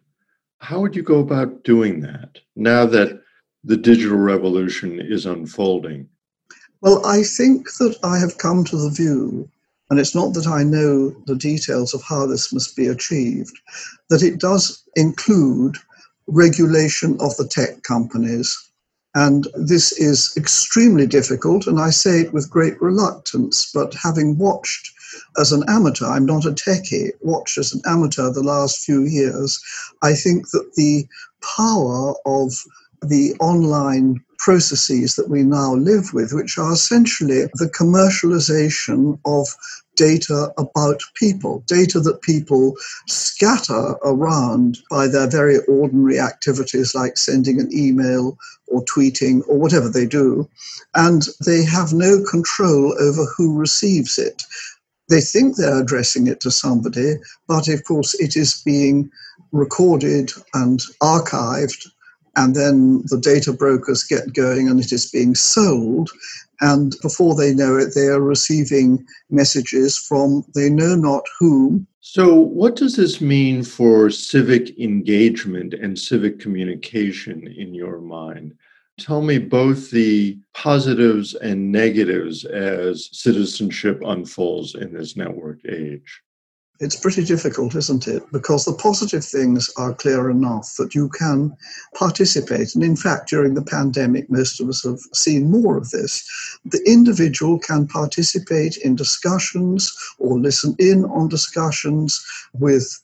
How 0.58 0.80
would 0.80 0.96
you 0.96 1.02
go 1.02 1.18
about 1.18 1.64
doing 1.64 2.00
that 2.00 2.38
now 2.56 2.86
that 2.86 3.20
the 3.64 3.76
digital 3.76 4.16
revolution 4.16 5.00
is 5.00 5.26
unfolding? 5.26 6.08
Well, 6.80 7.04
I 7.06 7.22
think 7.22 7.68
that 7.78 7.96
I 8.02 8.18
have 8.18 8.38
come 8.38 8.64
to 8.64 8.76
the 8.76 8.90
view, 8.90 9.48
and 9.90 9.98
it's 9.98 10.14
not 10.14 10.34
that 10.34 10.46
I 10.46 10.62
know 10.62 11.10
the 11.26 11.36
details 11.36 11.94
of 11.94 12.02
how 12.02 12.26
this 12.26 12.52
must 12.52 12.76
be 12.76 12.86
achieved, 12.86 13.58
that 14.10 14.22
it 14.22 14.38
does 14.38 14.82
include 14.96 15.76
regulation 16.26 17.18
of 17.20 17.36
the 17.36 17.46
tech 17.46 17.82
companies. 17.82 18.56
And 19.14 19.46
this 19.54 19.92
is 19.92 20.34
extremely 20.36 21.06
difficult, 21.06 21.66
and 21.66 21.78
I 21.78 21.90
say 21.90 22.20
it 22.20 22.32
with 22.32 22.50
great 22.50 22.80
reluctance, 22.82 23.70
but 23.72 23.94
having 23.94 24.38
watched 24.38 24.90
as 25.38 25.52
an 25.52 25.64
amateur, 25.68 26.06
I'm 26.06 26.26
not 26.26 26.44
a 26.44 26.50
techie, 26.50 27.10
watched 27.20 27.58
as 27.58 27.72
an 27.72 27.82
amateur 27.86 28.30
the 28.30 28.42
last 28.42 28.80
few 28.84 29.02
years, 29.02 29.60
I 30.02 30.14
think 30.14 30.50
that 30.50 30.72
the 30.76 31.06
power 31.40 32.14
of 32.24 32.52
the 33.02 33.34
online 33.40 34.24
processes 34.38 35.14
that 35.16 35.28
we 35.28 35.42
now 35.42 35.74
live 35.74 36.12
with, 36.12 36.32
which 36.32 36.58
are 36.58 36.72
essentially 36.72 37.44
the 37.54 37.70
commercialization 37.78 39.18
of 39.24 39.48
data 39.96 40.52
about 40.58 41.00
people, 41.14 41.62
data 41.66 42.00
that 42.00 42.20
people 42.22 42.74
scatter 43.06 43.94
around 44.04 44.78
by 44.90 45.06
their 45.06 45.28
very 45.30 45.58
ordinary 45.68 46.18
activities 46.18 46.94
like 46.94 47.16
sending 47.16 47.60
an 47.60 47.70
email 47.72 48.36
or 48.66 48.84
tweeting 48.84 49.42
or 49.48 49.58
whatever 49.58 49.88
they 49.88 50.06
do. 50.06 50.48
And 50.94 51.22
they 51.44 51.64
have 51.64 51.92
no 51.92 52.22
control 52.28 52.94
over 53.00 53.24
who 53.36 53.56
receives 53.56 54.18
it. 54.18 54.42
They 55.08 55.20
think 55.20 55.56
they're 55.56 55.80
addressing 55.80 56.26
it 56.26 56.40
to 56.40 56.50
somebody, 56.50 57.14
but 57.46 57.68
of 57.68 57.84
course 57.84 58.14
it 58.14 58.36
is 58.36 58.62
being 58.64 59.10
recorded 59.52 60.32
and 60.54 60.80
archived 61.02 61.88
and 62.36 62.56
then 62.56 63.02
the 63.06 63.18
data 63.18 63.52
brokers 63.52 64.02
get 64.02 64.34
going 64.34 64.68
and 64.68 64.80
it 64.80 64.92
is 64.92 65.10
being 65.10 65.34
sold 65.34 66.10
and 66.60 66.94
before 67.02 67.34
they 67.34 67.54
know 67.54 67.76
it, 67.76 67.94
they 67.94 68.06
are 68.06 68.20
receiving 68.20 69.04
messages 69.30 69.98
from 69.98 70.44
they 70.54 70.70
know 70.70 70.94
not 70.94 71.24
whom. 71.38 71.86
So, 72.00 72.34
what 72.34 72.76
does 72.76 72.96
this 72.96 73.20
mean 73.20 73.62
for 73.62 74.10
civic 74.10 74.78
engagement 74.78 75.74
and 75.74 75.98
civic 75.98 76.38
communication 76.38 77.46
in 77.48 77.74
your 77.74 78.00
mind? 78.00 78.54
Tell 78.98 79.22
me 79.22 79.38
both 79.38 79.90
the 79.90 80.38
positives 80.54 81.34
and 81.34 81.72
negatives 81.72 82.44
as 82.44 83.08
citizenship 83.12 84.00
unfolds 84.04 84.76
in 84.76 84.92
this 84.94 85.16
network 85.16 85.58
age. 85.68 86.22
It's 86.80 86.96
pretty 86.96 87.24
difficult, 87.24 87.74
isn't 87.74 88.06
it? 88.06 88.22
Because 88.32 88.64
the 88.64 88.74
positive 88.74 89.24
things 89.24 89.70
are 89.76 89.94
clear 89.94 90.30
enough 90.30 90.74
that 90.78 90.94
you 90.94 91.08
can 91.08 91.56
participate. 91.94 92.74
And 92.74 92.84
in 92.84 92.96
fact, 92.96 93.28
during 93.28 93.54
the 93.54 93.62
pandemic, 93.62 94.28
most 94.30 94.60
of 94.60 94.68
us 94.68 94.84
have 94.84 95.00
seen 95.12 95.50
more 95.50 95.76
of 95.76 95.90
this. 95.90 96.24
The 96.64 96.82
individual 96.84 97.58
can 97.58 97.86
participate 97.86 98.76
in 98.76 98.96
discussions 98.96 99.92
or 100.18 100.38
listen 100.38 100.74
in 100.78 101.04
on 101.06 101.28
discussions 101.28 102.24
with 102.52 103.00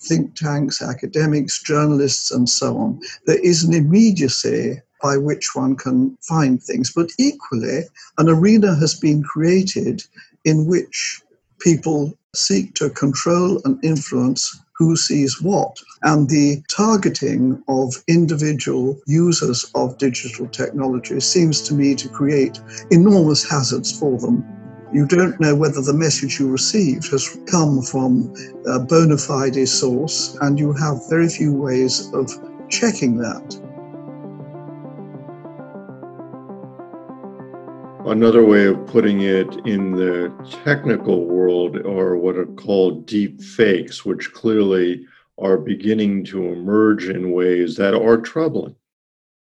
think 0.00 0.34
tanks, 0.34 0.82
academics, 0.82 1.62
journalists, 1.62 2.30
and 2.30 2.48
so 2.48 2.76
on. 2.76 3.00
There 3.26 3.40
is 3.40 3.62
an 3.62 3.72
immediacy 3.72 4.80
by 5.02 5.16
which 5.16 5.54
one 5.54 5.76
can 5.76 6.16
find 6.22 6.62
things. 6.62 6.92
But 6.92 7.10
equally, 7.18 7.82
an 8.18 8.28
arena 8.28 8.74
has 8.76 8.94
been 8.94 9.22
created 9.22 10.02
in 10.44 10.66
which 10.66 11.22
people 11.60 12.16
seek 12.34 12.74
to 12.74 12.90
control 12.90 13.60
and 13.64 13.84
influence 13.84 14.58
who 14.74 14.96
sees 14.96 15.40
what. 15.40 15.76
And 16.02 16.28
the 16.28 16.62
targeting 16.68 17.62
of 17.68 17.94
individual 18.08 18.98
users 19.06 19.70
of 19.74 19.98
digital 19.98 20.48
technology 20.48 21.20
seems 21.20 21.60
to 21.62 21.74
me 21.74 21.94
to 21.96 22.08
create 22.08 22.58
enormous 22.90 23.48
hazards 23.48 23.96
for 23.96 24.18
them. 24.18 24.44
You 24.92 25.06
don't 25.06 25.40
know 25.40 25.54
whether 25.54 25.80
the 25.80 25.92
message 25.94 26.38
you 26.38 26.50
received 26.50 27.10
has 27.12 27.38
come 27.46 27.82
from 27.82 28.34
a 28.66 28.78
bona 28.80 29.18
fide 29.18 29.68
source, 29.68 30.36
and 30.40 30.58
you 30.58 30.72
have 30.72 31.08
very 31.08 31.28
few 31.28 31.54
ways 31.54 32.12
of 32.12 32.30
checking 32.68 33.16
that. 33.18 33.61
Another 38.12 38.44
way 38.44 38.66
of 38.66 38.86
putting 38.88 39.22
it 39.22 39.48
in 39.64 39.92
the 39.92 40.30
technical 40.64 41.24
world 41.24 41.78
are 41.78 42.14
what 42.14 42.36
are 42.36 42.44
called 42.44 43.06
deep 43.06 43.40
fakes, 43.40 44.04
which 44.04 44.34
clearly 44.34 45.06
are 45.38 45.56
beginning 45.56 46.22
to 46.26 46.48
emerge 46.48 47.08
in 47.08 47.32
ways 47.32 47.74
that 47.76 47.94
are 47.94 48.18
troubling. 48.18 48.76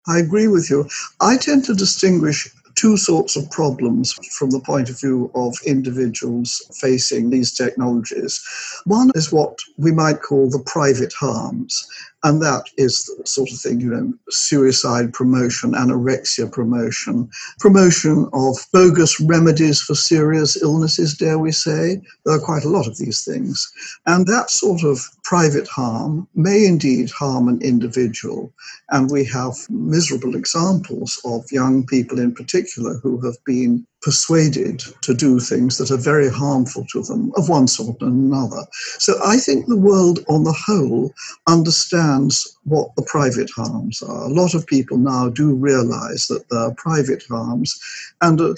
I 0.08 0.18
agree 0.18 0.48
with 0.48 0.70
you. 0.70 0.88
I 1.20 1.36
tend 1.36 1.66
to 1.66 1.74
distinguish 1.74 2.48
two 2.74 2.96
sorts 2.96 3.36
of 3.36 3.50
problems 3.50 4.14
from 4.36 4.48
the 4.48 4.60
point 4.60 4.88
of 4.88 4.98
view 4.98 5.30
of 5.34 5.54
individuals 5.66 6.62
facing 6.80 7.28
these 7.28 7.52
technologies. 7.52 8.42
One 8.86 9.10
is 9.14 9.30
what 9.30 9.58
we 9.76 9.92
might 9.92 10.22
call 10.22 10.48
the 10.48 10.64
private 10.64 11.12
harms, 11.12 11.86
and 12.24 12.40
that 12.40 12.64
is 12.78 13.04
the 13.04 13.26
sort 13.26 13.52
of 13.52 13.58
thing, 13.58 13.80
you 13.80 13.90
know, 13.90 14.12
suicide 14.30 15.12
promotion, 15.12 15.72
anorexia 15.72 16.50
promotion, 16.50 17.28
promotion 17.60 18.26
of 18.32 18.56
bogus 18.72 19.20
remedies 19.20 19.82
for 19.82 19.94
serious 19.94 20.60
illnesses, 20.62 21.14
dare 21.18 21.38
we 21.38 21.52
say. 21.52 22.00
There 22.24 22.34
are 22.34 22.40
quite 22.40 22.64
a 22.64 22.70
lot 22.70 22.86
of 22.86 22.96
these 22.96 23.24
things. 23.24 23.70
And 24.06 24.26
that 24.26 24.50
sort 24.50 24.84
of 24.84 25.00
private 25.22 25.68
harm 25.68 26.26
may 26.34 26.64
indeed 26.64 27.10
harm 27.10 27.46
an 27.46 27.60
individual. 27.60 28.50
And 28.88 29.10
we 29.10 29.26
have 29.26 29.54
miserable 29.68 30.34
examples 30.34 31.20
of 31.26 31.44
young 31.52 31.84
people 31.84 32.18
in 32.18 32.34
particular 32.34 32.94
who 33.02 33.20
have 33.20 33.36
been 33.44 33.86
persuaded 34.04 34.82
to 35.00 35.14
do 35.14 35.40
things 35.40 35.78
that 35.78 35.90
are 35.90 35.96
very 35.96 36.28
harmful 36.28 36.84
to 36.92 37.02
them 37.02 37.32
of 37.36 37.48
one 37.48 37.66
sort 37.66 38.02
and 38.02 38.32
another. 38.32 38.62
So 38.98 39.14
I 39.24 39.38
think 39.38 39.66
the 39.66 39.78
world 39.78 40.18
on 40.28 40.44
the 40.44 40.52
whole 40.52 41.14
understands 41.48 42.56
what 42.64 42.94
the 42.96 43.02
private 43.02 43.50
harms 43.50 44.02
are. 44.02 44.24
A 44.24 44.28
lot 44.28 44.54
of 44.54 44.66
people 44.66 44.98
now 44.98 45.30
do 45.30 45.54
realize 45.54 46.26
that 46.26 46.46
there 46.50 46.60
are 46.60 46.74
private 46.74 47.24
harms, 47.28 47.80
and 48.20 48.40
uh, 48.40 48.54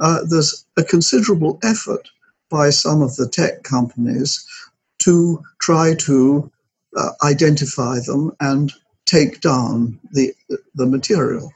uh, 0.00 0.18
there's 0.28 0.64
a 0.76 0.82
considerable 0.82 1.60
effort 1.62 2.08
by 2.50 2.70
some 2.70 3.00
of 3.00 3.14
the 3.16 3.28
tech 3.28 3.62
companies 3.62 4.44
to 4.98 5.40
try 5.60 5.94
to 5.94 6.50
uh, 6.96 7.10
identify 7.22 7.98
them 8.00 8.32
and 8.40 8.72
take 9.06 9.40
down 9.40 9.98
the, 10.12 10.34
the 10.74 10.86
material. 10.86 11.52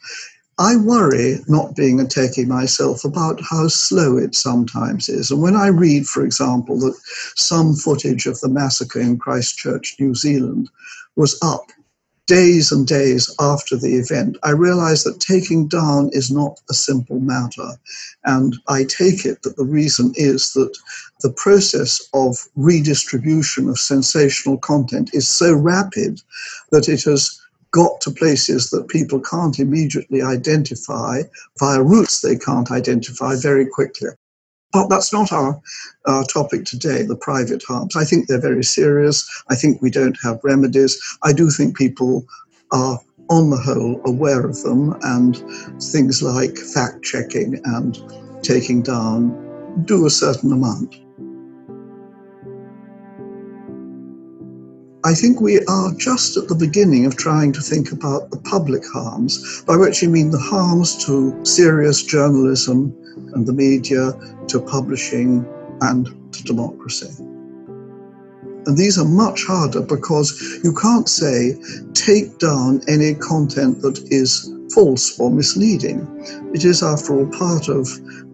I 0.62 0.76
worry, 0.76 1.40
not 1.48 1.74
being 1.74 1.98
a 1.98 2.04
techie 2.04 2.46
myself, 2.46 3.04
about 3.04 3.40
how 3.42 3.66
slow 3.66 4.16
it 4.16 4.36
sometimes 4.36 5.08
is. 5.08 5.32
And 5.32 5.42
when 5.42 5.56
I 5.56 5.66
read, 5.66 6.06
for 6.06 6.24
example, 6.24 6.78
that 6.78 6.94
some 7.34 7.74
footage 7.74 8.26
of 8.26 8.38
the 8.38 8.48
massacre 8.48 9.00
in 9.00 9.18
Christchurch, 9.18 9.96
New 9.98 10.14
Zealand, 10.14 10.70
was 11.16 11.36
up 11.42 11.72
days 12.28 12.70
and 12.70 12.86
days 12.86 13.28
after 13.40 13.76
the 13.76 13.96
event, 13.96 14.38
I 14.44 14.50
realize 14.50 15.02
that 15.02 15.18
taking 15.18 15.66
down 15.66 16.10
is 16.12 16.30
not 16.30 16.60
a 16.70 16.74
simple 16.74 17.18
matter. 17.18 17.70
And 18.24 18.56
I 18.68 18.84
take 18.84 19.26
it 19.26 19.42
that 19.42 19.56
the 19.56 19.64
reason 19.64 20.12
is 20.14 20.52
that 20.52 20.78
the 21.22 21.32
process 21.32 22.00
of 22.14 22.36
redistribution 22.54 23.68
of 23.68 23.80
sensational 23.80 24.58
content 24.58 25.10
is 25.12 25.26
so 25.26 25.52
rapid 25.54 26.22
that 26.70 26.88
it 26.88 27.02
has 27.02 27.42
got 27.72 28.00
to 28.02 28.10
places 28.10 28.70
that 28.70 28.88
people 28.88 29.20
can't 29.20 29.58
immediately 29.58 30.22
identify 30.22 31.22
via 31.58 31.82
routes 31.82 32.20
they 32.20 32.36
can't 32.36 32.70
identify 32.70 33.34
very 33.36 33.66
quickly. 33.66 34.10
But 34.72 34.88
that's 34.88 35.12
not 35.12 35.32
our, 35.32 35.60
our 36.06 36.24
topic 36.24 36.64
today, 36.64 37.02
the 37.02 37.16
private 37.16 37.62
harms. 37.62 37.94
I 37.94 38.04
think 38.04 38.26
they're 38.26 38.40
very 38.40 38.64
serious. 38.64 39.28
I 39.50 39.54
think 39.54 39.82
we 39.82 39.90
don't 39.90 40.16
have 40.22 40.40
remedies. 40.42 40.98
I 41.22 41.32
do 41.32 41.50
think 41.50 41.76
people 41.76 42.24
are, 42.72 42.98
on 43.28 43.50
the 43.50 43.56
whole, 43.56 44.00
aware 44.04 44.44
of 44.46 44.62
them, 44.62 44.94
and 45.02 45.36
things 45.82 46.22
like 46.22 46.56
fact 46.56 47.02
checking 47.02 47.60
and 47.64 47.98
taking 48.42 48.82
down 48.82 49.38
do 49.84 50.06
a 50.06 50.10
certain 50.10 50.52
amount. 50.52 50.96
I 55.04 55.14
think 55.14 55.40
we 55.40 55.58
are 55.66 55.92
just 55.94 56.36
at 56.36 56.46
the 56.46 56.54
beginning 56.54 57.06
of 57.06 57.16
trying 57.16 57.52
to 57.54 57.60
think 57.60 57.90
about 57.90 58.30
the 58.30 58.36
public 58.36 58.84
harms, 58.86 59.62
by 59.62 59.76
which 59.76 60.00
you 60.00 60.08
mean 60.08 60.30
the 60.30 60.38
harms 60.38 61.04
to 61.06 61.44
serious 61.44 62.04
journalism 62.04 62.94
and 63.34 63.44
the 63.44 63.52
media, 63.52 64.12
to 64.46 64.60
publishing, 64.60 65.44
and 65.80 66.06
to 66.32 66.44
democracy. 66.44 67.12
And 68.64 68.78
these 68.78 68.96
are 68.96 69.04
much 69.04 69.44
harder 69.44 69.80
because 69.80 70.60
you 70.62 70.72
can't 70.72 71.08
say 71.08 71.56
take 71.94 72.38
down 72.38 72.80
any 72.86 73.14
content 73.14 73.82
that 73.82 73.98
is 74.12 74.48
false 74.74 75.18
or 75.18 75.30
misleading. 75.30 76.06
It 76.54 76.64
is, 76.64 76.82
after 76.82 77.14
all, 77.14 77.26
part 77.26 77.68
of 77.68 77.86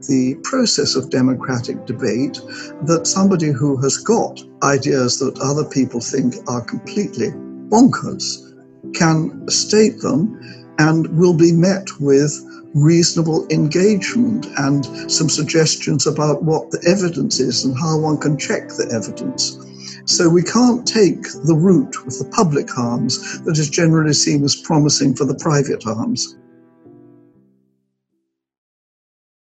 the 0.09 0.37
process 0.45 0.95
of 0.95 1.11
democratic 1.11 1.87
debate 1.87 2.41
that 2.83 3.07
somebody 3.07 3.51
who 3.51 3.77
has 3.83 3.99
got 3.99 4.41
ideas 4.63 5.19
that 5.19 5.39
other 5.41 5.65
people 5.65 6.01
think 6.01 6.35
are 6.49 6.63
completely 6.63 7.29
bonkers 7.69 8.55
can 8.95 9.49
state 9.49 9.99
them 10.01 10.39
and 10.79 11.09
will 11.19 11.35
be 11.35 11.53
met 11.53 11.89
with 12.01 12.33
reasonable 12.75 13.47
engagement 13.51 14.47
and 14.59 14.85
some 15.11 15.29
suggestions 15.29 16.07
about 16.07 16.43
what 16.43 16.71
the 16.71 16.83
evidence 16.87 17.41
is 17.41 17.65
and 17.65 17.77
how 17.79 17.99
one 17.99 18.19
can 18.19 18.39
check 18.39 18.69
the 18.69 18.89
evidence. 18.93 19.59
So 20.09 20.27
we 20.27 20.43
can't 20.43 20.87
take 20.87 21.23
the 21.45 21.55
route 21.55 21.95
with 22.07 22.19
the 22.19 22.25
public 22.31 22.71
harms 22.71 23.41
that 23.45 23.59
is 23.59 23.69
generally 23.69 24.15
seen 24.15 24.43
as 24.43 24.57
promising 24.57 25.15
for 25.15 25.27
the 25.27 25.35
private 25.35 25.83
harms. 25.83 26.35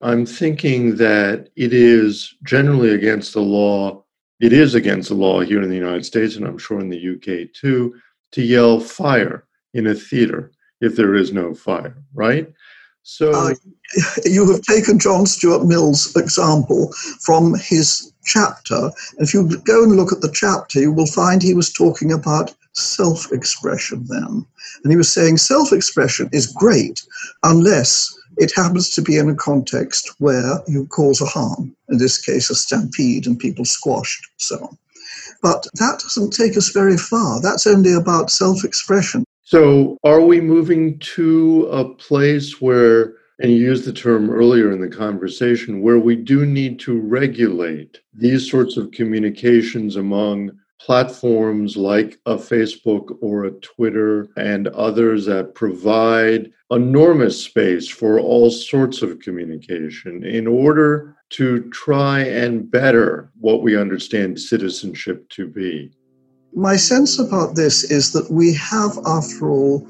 I'm 0.00 0.24
thinking 0.24 0.96
that 0.96 1.50
it 1.56 1.74
is 1.74 2.34
generally 2.42 2.94
against 2.94 3.34
the 3.34 3.42
law. 3.42 4.02
It 4.40 4.54
is 4.54 4.74
against 4.74 5.10
the 5.10 5.14
law 5.14 5.40
here 5.40 5.60
in 5.60 5.68
the 5.68 5.76
United 5.76 6.06
States, 6.06 6.36
and 6.36 6.46
I'm 6.46 6.56
sure 6.56 6.80
in 6.80 6.88
the 6.88 7.10
UK 7.16 7.52
too, 7.52 7.94
to 8.32 8.42
yell 8.42 8.80
fire 8.80 9.44
in 9.74 9.88
a 9.88 9.94
theater 9.94 10.52
if 10.80 10.96
there 10.96 11.14
is 11.14 11.34
no 11.34 11.54
fire, 11.54 12.02
right? 12.14 12.50
So 13.08 13.30
uh, 13.30 13.54
you 14.24 14.50
have 14.50 14.62
taken 14.62 14.98
John 14.98 15.26
Stuart 15.26 15.64
Mill's 15.64 16.14
example 16.16 16.92
from 17.20 17.54
his 17.54 18.12
chapter. 18.24 18.90
If 19.18 19.32
you 19.32 19.58
go 19.58 19.84
and 19.84 19.94
look 19.94 20.12
at 20.12 20.22
the 20.22 20.32
chapter, 20.32 20.80
you 20.80 20.92
will 20.92 21.06
find 21.06 21.40
he 21.40 21.54
was 21.54 21.72
talking 21.72 22.12
about 22.12 22.52
self 22.72 23.30
expression 23.30 24.04
then. 24.08 24.44
And 24.82 24.92
he 24.92 24.96
was 24.96 25.08
saying 25.08 25.36
self 25.36 25.72
expression 25.72 26.28
is 26.32 26.48
great 26.48 27.06
unless 27.44 28.12
it 28.38 28.52
happens 28.56 28.90
to 28.90 29.02
be 29.02 29.18
in 29.18 29.30
a 29.30 29.36
context 29.36 30.10
where 30.18 30.60
you 30.66 30.86
cause 30.88 31.20
a 31.20 31.26
harm, 31.26 31.76
in 31.88 31.98
this 31.98 32.18
case, 32.18 32.50
a 32.50 32.56
stampede 32.56 33.28
and 33.28 33.38
people 33.38 33.64
squashed, 33.64 34.26
so 34.36 34.56
on. 34.56 34.76
But 35.42 35.68
that 35.74 36.00
doesn't 36.00 36.32
take 36.32 36.56
us 36.56 36.70
very 36.70 36.98
far. 36.98 37.40
That's 37.40 37.68
only 37.68 37.92
about 37.92 38.32
self 38.32 38.64
expression. 38.64 39.25
So, 39.48 39.96
are 40.02 40.22
we 40.22 40.40
moving 40.40 40.98
to 41.14 41.68
a 41.70 41.94
place 41.94 42.60
where, 42.60 43.14
and 43.38 43.52
you 43.52 43.58
used 43.58 43.84
the 43.84 43.92
term 43.92 44.28
earlier 44.28 44.72
in 44.72 44.80
the 44.80 44.88
conversation, 44.88 45.82
where 45.82 46.00
we 46.00 46.16
do 46.16 46.44
need 46.44 46.80
to 46.80 47.00
regulate 47.00 48.00
these 48.12 48.50
sorts 48.50 48.76
of 48.76 48.90
communications 48.90 49.94
among 49.94 50.50
platforms 50.80 51.76
like 51.76 52.18
a 52.26 52.34
Facebook 52.34 53.16
or 53.20 53.44
a 53.44 53.52
Twitter 53.60 54.26
and 54.36 54.66
others 54.66 55.26
that 55.26 55.54
provide 55.54 56.50
enormous 56.72 57.40
space 57.40 57.88
for 57.88 58.18
all 58.18 58.50
sorts 58.50 59.00
of 59.00 59.20
communication 59.20 60.24
in 60.24 60.48
order 60.48 61.14
to 61.30 61.70
try 61.70 62.18
and 62.18 62.68
better 62.68 63.30
what 63.38 63.62
we 63.62 63.76
understand 63.78 64.40
citizenship 64.40 65.28
to 65.28 65.46
be? 65.46 65.92
My 66.54 66.76
sense 66.76 67.18
about 67.18 67.54
this 67.54 67.84
is 67.84 68.12
that 68.12 68.30
we 68.30 68.54
have, 68.54 68.98
after 69.06 69.50
all, 69.50 69.86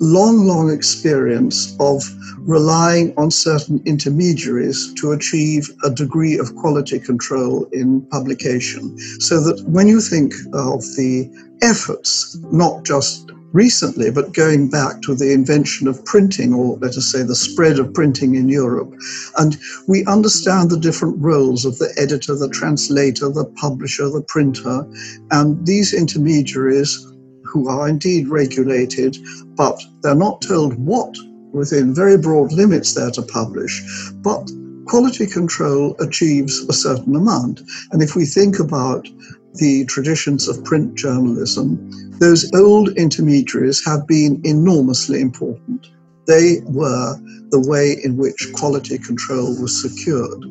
long, 0.00 0.46
long 0.46 0.70
experience 0.70 1.76
of 1.78 2.02
relying 2.38 3.12
on 3.16 3.30
certain 3.30 3.82
intermediaries 3.84 4.92
to 4.94 5.12
achieve 5.12 5.70
a 5.84 5.90
degree 5.90 6.38
of 6.38 6.56
quality 6.56 6.98
control 6.98 7.66
in 7.72 8.00
publication. 8.06 8.98
So 9.20 9.40
that 9.40 9.62
when 9.68 9.86
you 9.88 10.00
think 10.00 10.32
of 10.54 10.80
the 10.96 11.30
efforts, 11.62 12.36
not 12.50 12.84
just 12.84 13.30
recently, 13.52 14.10
but 14.10 14.32
going 14.32 14.68
back 14.68 15.02
to 15.02 15.14
the 15.14 15.32
invention 15.32 15.88
of 15.88 16.04
printing, 16.04 16.54
or 16.54 16.76
let 16.78 16.96
us 16.96 17.10
say 17.10 17.22
the 17.22 17.34
spread 17.34 17.78
of 17.78 17.92
printing 17.94 18.34
in 18.34 18.48
Europe. 18.48 18.92
And 19.38 19.56
we 19.88 20.04
understand 20.06 20.70
the 20.70 20.78
different 20.78 21.18
roles 21.18 21.64
of 21.64 21.78
the 21.78 21.92
editor, 21.96 22.34
the 22.34 22.48
translator, 22.48 23.28
the 23.28 23.46
publisher, 23.56 24.08
the 24.08 24.22
printer, 24.22 24.86
and 25.30 25.66
these 25.66 25.92
intermediaries 25.92 27.06
who 27.44 27.68
are 27.68 27.88
indeed 27.88 28.28
regulated, 28.28 29.16
but 29.56 29.82
they're 30.02 30.14
not 30.14 30.40
told 30.40 30.74
what 30.74 31.14
within 31.52 31.94
very 31.94 32.16
broad 32.16 32.52
limits 32.52 32.94
they're 32.94 33.10
to 33.10 33.22
publish. 33.22 33.82
But 34.22 34.50
quality 34.86 35.26
control 35.26 35.96
achieves 36.00 36.60
a 36.68 36.72
certain 36.72 37.16
amount. 37.16 37.60
And 37.90 38.02
if 38.02 38.14
we 38.14 38.24
think 38.24 38.60
about 38.60 39.08
the 39.54 39.84
traditions 39.86 40.48
of 40.48 40.64
print 40.64 40.94
journalism, 40.94 41.78
those 42.18 42.50
old 42.54 42.90
intermediaries 42.96 43.84
have 43.84 44.06
been 44.06 44.40
enormously 44.44 45.20
important. 45.20 45.90
They 46.26 46.60
were 46.64 47.16
the 47.50 47.66
way 47.68 47.96
in 48.04 48.16
which 48.16 48.52
quality 48.54 48.98
control 48.98 49.60
was 49.60 49.82
secured. 49.82 50.44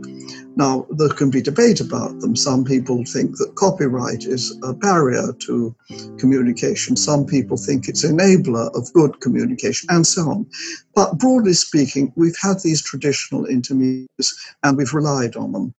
Now, 0.56 0.86
there 0.89 1.10
can 1.10 1.29
be 1.29 1.41
debate 1.41 1.79
about 1.79 2.20
them. 2.20 2.36
Some 2.36 2.65
people 2.65 3.06
think 3.06 3.38
that 3.38 3.56
copyright 3.56 4.25
is 4.25 4.58
a 4.63 4.74
barrier 4.74 5.32
to 5.32 5.74
communication. 6.18 6.98
Some 6.98 7.25
people 7.25 7.56
think 7.56 7.88
it's 7.88 8.03
an 8.03 8.18
enabler 8.18 8.75
of 8.75 8.91
good 8.91 9.22
communication, 9.22 9.88
and 9.89 10.06
so 10.06 10.24
on. 10.24 10.46
But 10.96 11.18
broadly 11.18 11.53
speaking, 11.53 12.12
we've 12.18 12.36
had 12.41 12.60
these 12.60 12.82
traditional 12.82 13.46
intermediaries 13.46 14.34
and 14.63 14.75
we've 14.75 14.94
relied 14.94 15.38
on 15.38 15.53
them. 15.53 15.74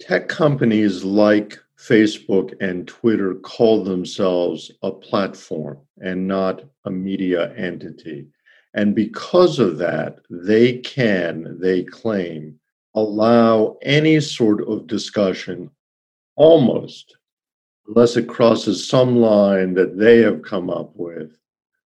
Tech 0.00 0.28
companies 0.28 1.04
like 1.04 1.58
Facebook 1.82 2.54
and 2.60 2.86
Twitter 2.86 3.34
call 3.34 3.82
themselves 3.82 4.70
a 4.82 4.90
platform 4.92 5.78
and 6.00 6.28
not 6.28 6.62
a 6.84 6.90
media 6.90 7.52
entity. 7.56 8.26
And 8.74 8.94
because 8.94 9.58
of 9.58 9.78
that, 9.78 10.20
they 10.30 10.78
can, 10.78 11.58
they 11.60 11.82
claim, 11.82 12.58
allow 12.94 13.78
any 13.82 14.20
sort 14.20 14.66
of 14.68 14.86
discussion 14.86 15.70
almost, 16.36 17.16
unless 17.86 18.16
it 18.16 18.28
crosses 18.28 18.88
some 18.88 19.16
line 19.16 19.74
that 19.74 19.98
they 19.98 20.18
have 20.18 20.42
come 20.42 20.70
up 20.70 20.92
with, 20.94 21.36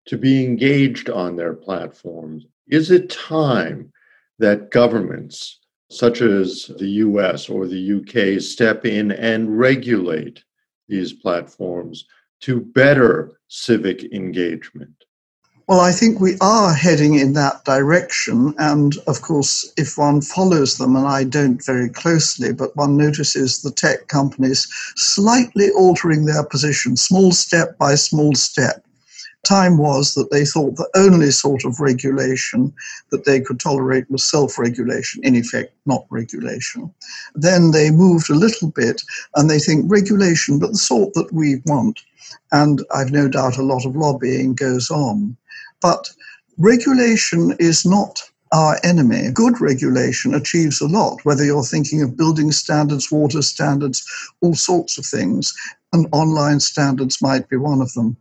to 0.07 0.16
be 0.16 0.44
engaged 0.44 1.11
on 1.11 1.37
their 1.37 1.55
platforms. 1.55 2.46
Is 2.68 2.90
it 2.90 3.11
time 3.11 3.92
that 4.38 4.70
governments 4.70 5.60
such 5.90 6.22
as 6.22 6.70
the 6.79 6.88
US 7.05 7.48
or 7.48 7.66
the 7.66 7.94
UK, 7.98 8.40
step 8.40 8.87
in 8.87 9.11
and 9.12 9.59
regulate 9.59 10.42
these 10.88 11.12
platforms 11.12 12.07
to 12.40 12.61
better 12.61 13.33
civic 13.48 14.05
engagement? 14.12 15.05
Well, 15.66 15.81
I 15.81 15.92
think 15.92 16.18
we 16.18 16.37
are 16.40 16.74
heading 16.74 17.14
in 17.14 17.33
that 17.35 17.64
direction. 17.64 18.55
And 18.59 18.96
of 19.07 19.22
course, 19.22 19.72
if 19.76 19.96
one 19.96 20.20
follows 20.20 20.79
them, 20.79 20.96
and 20.96 21.07
I 21.07 21.22
don't 21.22 21.64
very 21.64 21.88
closely, 21.88 22.53
but 22.53 22.74
one 22.76 22.96
notices 22.96 23.62
the 23.62 23.70
tech 23.70 24.09
companies 24.09 24.66
slightly 24.96 25.70
altering 25.70 26.24
their 26.24 26.42
position, 26.42 26.96
small 26.96 27.31
step 27.31 27.79
by 27.79 27.94
small 27.94 28.35
step 28.35 28.85
time 29.44 29.79
was 29.79 30.14
that 30.14 30.31
they 30.31 30.44
thought 30.44 30.76
the 30.76 30.90
only 30.94 31.31
sort 31.31 31.64
of 31.64 31.81
regulation 31.81 32.72
that 33.11 33.24
they 33.24 33.40
could 33.40 33.59
tolerate 33.59 34.11
was 34.11 34.22
self 34.22 34.59
regulation, 34.59 35.22
in 35.24 35.35
effect, 35.37 35.72
not 35.87 36.07
regulation. 36.11 36.92
Then 37.35 37.70
they 37.70 37.90
moved 37.90 38.31
a 38.31 38.35
little 38.35 38.70
bit 38.70 39.03
and 39.37 39.48
they 39.48 39.59
think 39.59 39.85
regulation, 39.90 40.59
but 40.59 40.72
the 40.72 40.79
sort 40.79 41.14
that 41.14 41.33
we 41.33 41.62
want. 41.66 42.00
And 42.53 42.85
I've 42.94 43.12
no 43.12 43.29
doubt 43.29 43.59
a 43.59 43.62
lot 43.62 43.87
of 43.87 43.96
lobbying 43.96 44.55
goes 44.55 44.90
on. 44.90 45.37
But 45.81 46.11
regulation 46.59 47.57
is 47.59 47.85
not 47.85 48.22
our 48.53 48.79
enemy. 48.83 49.31
Good 49.33 49.61
regulation 49.61 50.35
achieves 50.35 50.81
a 50.81 50.87
lot, 50.87 51.24
whether 51.24 51.44
you're 51.44 51.62
thinking 51.62 52.03
of 52.03 52.16
building 52.16 52.53
standards, 52.53 53.11
water 53.11 53.42
standards, 53.42 54.05
all 54.40 54.55
sorts 54.55 54.98
of 54.98 55.07
things, 55.07 55.55
and 55.92 56.07
online 56.12 56.61
standards 56.61 57.22
might 57.22 57.48
be 57.48 57.57
one 57.57 57.81
of 57.81 57.92
them. 57.94 58.16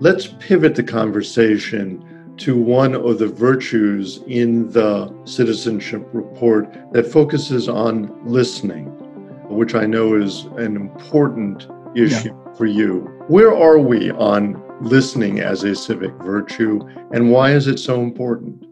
Let's 0.00 0.26
pivot 0.26 0.74
the 0.74 0.82
conversation 0.82 2.34
to 2.38 2.56
one 2.56 2.94
of 2.94 3.20
the 3.20 3.28
virtues 3.28 4.20
in 4.26 4.70
the 4.72 5.14
citizenship 5.24 6.08
report 6.12 6.92
that 6.92 7.06
focuses 7.06 7.68
on 7.68 8.12
listening, 8.26 8.86
which 9.48 9.76
I 9.76 9.86
know 9.86 10.16
is 10.16 10.46
an 10.56 10.74
important 10.74 11.68
issue 11.94 12.30
yeah. 12.30 12.54
for 12.54 12.66
you. 12.66 13.02
Where 13.28 13.56
are 13.56 13.78
we 13.78 14.10
on 14.10 14.60
listening 14.80 15.38
as 15.38 15.62
a 15.62 15.76
civic 15.76 16.12
virtue, 16.14 16.80
and 17.12 17.30
why 17.30 17.52
is 17.52 17.68
it 17.68 17.78
so 17.78 18.02
important? 18.02 18.66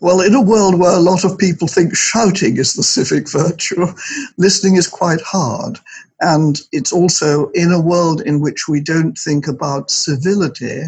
Well, 0.00 0.22
in 0.22 0.34
a 0.34 0.40
world 0.40 0.78
where 0.78 0.94
a 0.94 1.00
lot 1.00 1.24
of 1.24 1.38
people 1.38 1.68
think 1.68 1.94
shouting 1.94 2.56
is 2.56 2.74
the 2.74 2.82
civic 2.82 3.30
virtue, 3.30 3.86
listening 4.38 4.76
is 4.76 4.86
quite 4.86 5.20
hard. 5.20 5.78
And 6.20 6.60
it's 6.72 6.92
also 6.92 7.50
in 7.50 7.72
a 7.72 7.80
world 7.80 8.20
in 8.22 8.40
which 8.40 8.68
we 8.68 8.80
don't 8.80 9.18
think 9.18 9.48
about 9.48 9.90
civility, 9.90 10.84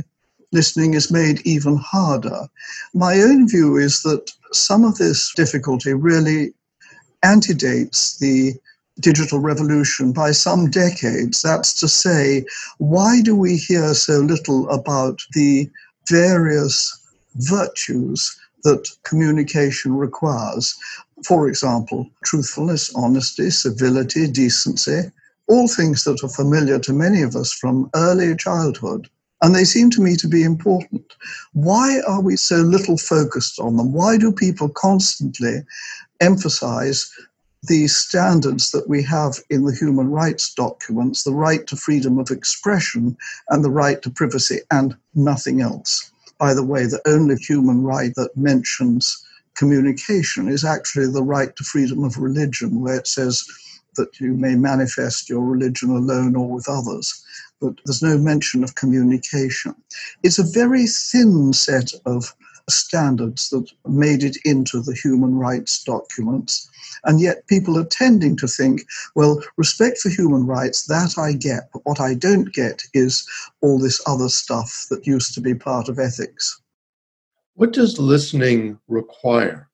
listening 0.52 0.94
is 0.94 1.10
made 1.10 1.40
even 1.44 1.76
harder. 1.76 2.48
My 2.94 3.20
own 3.20 3.48
view 3.48 3.76
is 3.76 4.02
that 4.02 4.30
some 4.52 4.84
of 4.84 4.96
this 4.96 5.32
difficulty 5.34 5.92
really 5.92 6.54
antedates 7.22 8.18
the 8.18 8.54
digital 9.00 9.40
revolution 9.40 10.12
by 10.12 10.30
some 10.30 10.70
decades. 10.70 11.42
That's 11.42 11.74
to 11.80 11.88
say, 11.88 12.44
why 12.78 13.20
do 13.20 13.36
we 13.36 13.56
hear 13.56 13.94
so 13.94 14.18
little 14.20 14.68
about 14.70 15.20
the 15.34 15.68
various 16.08 16.98
virtues 17.34 18.34
that 18.62 18.88
communication 19.02 19.96
requires? 19.96 20.74
For 21.24 21.48
example, 21.48 22.10
truthfulness, 22.24 22.92
honesty, 22.94 23.50
civility, 23.50 24.26
decency, 24.30 25.10
all 25.48 25.68
things 25.68 26.04
that 26.04 26.22
are 26.22 26.28
familiar 26.28 26.78
to 26.80 26.92
many 26.92 27.22
of 27.22 27.36
us 27.36 27.52
from 27.52 27.90
early 27.94 28.36
childhood. 28.36 29.08
And 29.42 29.54
they 29.54 29.64
seem 29.64 29.90
to 29.90 30.02
me 30.02 30.16
to 30.16 30.28
be 30.28 30.42
important. 30.42 31.14
Why 31.52 32.00
are 32.06 32.20
we 32.20 32.36
so 32.36 32.56
little 32.56 32.98
focused 32.98 33.58
on 33.58 33.76
them? 33.76 33.92
Why 33.92 34.16
do 34.16 34.32
people 34.32 34.68
constantly 34.68 35.62
emphasize 36.20 37.10
the 37.62 37.86
standards 37.88 38.70
that 38.70 38.88
we 38.88 39.02
have 39.02 39.38
in 39.50 39.64
the 39.64 39.74
human 39.74 40.10
rights 40.10 40.52
documents 40.54 41.22
the 41.22 41.32
right 41.32 41.66
to 41.66 41.76
freedom 41.76 42.18
of 42.18 42.30
expression 42.30 43.16
and 43.48 43.64
the 43.64 43.70
right 43.70 44.00
to 44.02 44.10
privacy 44.10 44.60
and 44.70 44.96
nothing 45.14 45.60
else? 45.60 46.10
By 46.38 46.54
the 46.54 46.64
way, 46.64 46.84
the 46.86 47.00
only 47.06 47.36
human 47.36 47.82
right 47.82 48.12
that 48.16 48.36
mentions 48.36 49.22
communication 49.56 50.48
is 50.48 50.64
actually 50.64 51.06
the 51.06 51.22
right 51.22 51.54
to 51.56 51.64
freedom 51.64 52.04
of 52.04 52.18
religion, 52.18 52.80
where 52.80 52.96
it 52.96 53.06
says 53.06 53.44
that 53.96 54.20
you 54.20 54.34
may 54.34 54.54
manifest 54.54 55.28
your 55.28 55.44
religion 55.44 55.90
alone 55.90 56.36
or 56.36 56.48
with 56.48 56.68
others. 56.68 57.24
But 57.60 57.74
there's 57.84 58.02
no 58.02 58.18
mention 58.18 58.62
of 58.62 58.74
communication. 58.74 59.74
It's 60.22 60.38
a 60.38 60.44
very 60.44 60.86
thin 60.86 61.52
set 61.52 61.92
of 62.04 62.34
standards 62.68 63.50
that 63.50 63.70
made 63.86 64.22
it 64.22 64.36
into 64.44 64.80
the 64.80 64.94
human 64.94 65.36
rights 65.36 65.82
documents. 65.84 66.68
And 67.04 67.20
yet 67.20 67.46
people 67.46 67.78
are 67.78 67.84
tending 67.84 68.36
to 68.38 68.48
think, 68.48 68.84
well, 69.14 69.42
respect 69.56 69.98
for 69.98 70.08
human 70.08 70.46
rights, 70.46 70.86
that 70.86 71.14
I 71.16 71.32
get. 71.32 71.70
But 71.72 71.86
what 71.86 72.00
I 72.00 72.14
don't 72.14 72.52
get 72.52 72.82
is 72.92 73.26
all 73.60 73.78
this 73.78 74.00
other 74.06 74.28
stuff 74.28 74.86
that 74.90 75.06
used 75.06 75.32
to 75.34 75.40
be 75.40 75.54
part 75.54 75.88
of 75.88 75.98
ethics. 75.98 76.60
What 77.56 77.72
does 77.72 77.98
listening 77.98 78.78
require? 78.86 79.70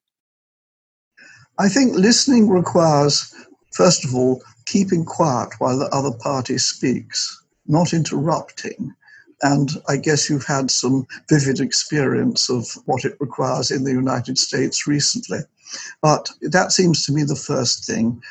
I 1.59 1.67
think 1.67 1.95
listening 1.95 2.49
requires, 2.49 3.33
first 3.73 4.05
of 4.05 4.15
all, 4.15 4.41
keeping 4.65 5.03
quiet 5.03 5.49
while 5.59 5.77
the 5.77 5.89
other 5.93 6.17
party 6.17 6.57
speaks, 6.57 7.43
not 7.67 7.93
interrupting. 7.93 8.95
And 9.41 9.69
I 9.89 9.97
guess 9.97 10.29
you've 10.29 10.45
had 10.45 10.71
some 10.71 11.05
vivid 11.29 11.59
experience 11.59 12.49
of 12.49 12.65
what 12.85 13.03
it 13.03 13.17
requires 13.19 13.69
in 13.69 13.83
the 13.83 13.91
United 13.91 14.37
States 14.37 14.87
recently. 14.87 15.39
But 16.01 16.29
that 16.41 16.71
seems 16.71 17.05
to 17.05 17.11
me 17.11 17.23
the 17.23 17.35
first 17.35 17.85
thing 17.85 18.21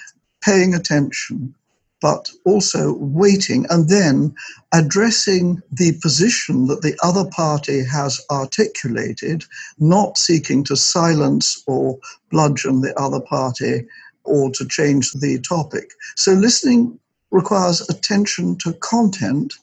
paying 0.41 0.75
attention, 0.75 1.55
but 2.03 2.29
also 2.45 2.95
waiting 2.95 3.65
and 3.71 3.88
then 3.88 4.35
addressing 4.73 5.62
the 5.71 5.93
position 6.03 6.67
that 6.67 6.83
the 6.83 6.99
other 7.03 7.25
party 7.31 7.83
has 7.85 8.21
articulated, 8.29 9.45
not 9.79 10.19
seeking 10.19 10.65
to 10.65 10.77
silence 10.77 11.62
or 11.69 11.99
bludgeon 12.31 12.81
the 12.81 12.93
other 13.01 13.21
party 13.21 13.87
or 14.25 14.51
to 14.51 14.67
change 14.67 15.12
the 15.12 15.38
topic. 15.41 15.93
So 16.17 16.33
listening 16.33 16.99
requires 17.31 17.88
attention 17.88 18.57
to 18.59 18.73
content 18.75 19.55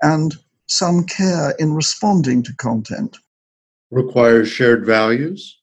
and 0.00 0.34
some 0.66 1.04
care 1.04 1.54
in 1.58 1.74
responding 1.74 2.42
to 2.44 2.54
content. 2.56 3.18
Requires 3.90 4.48
shared 4.48 4.86
values? 4.86 5.58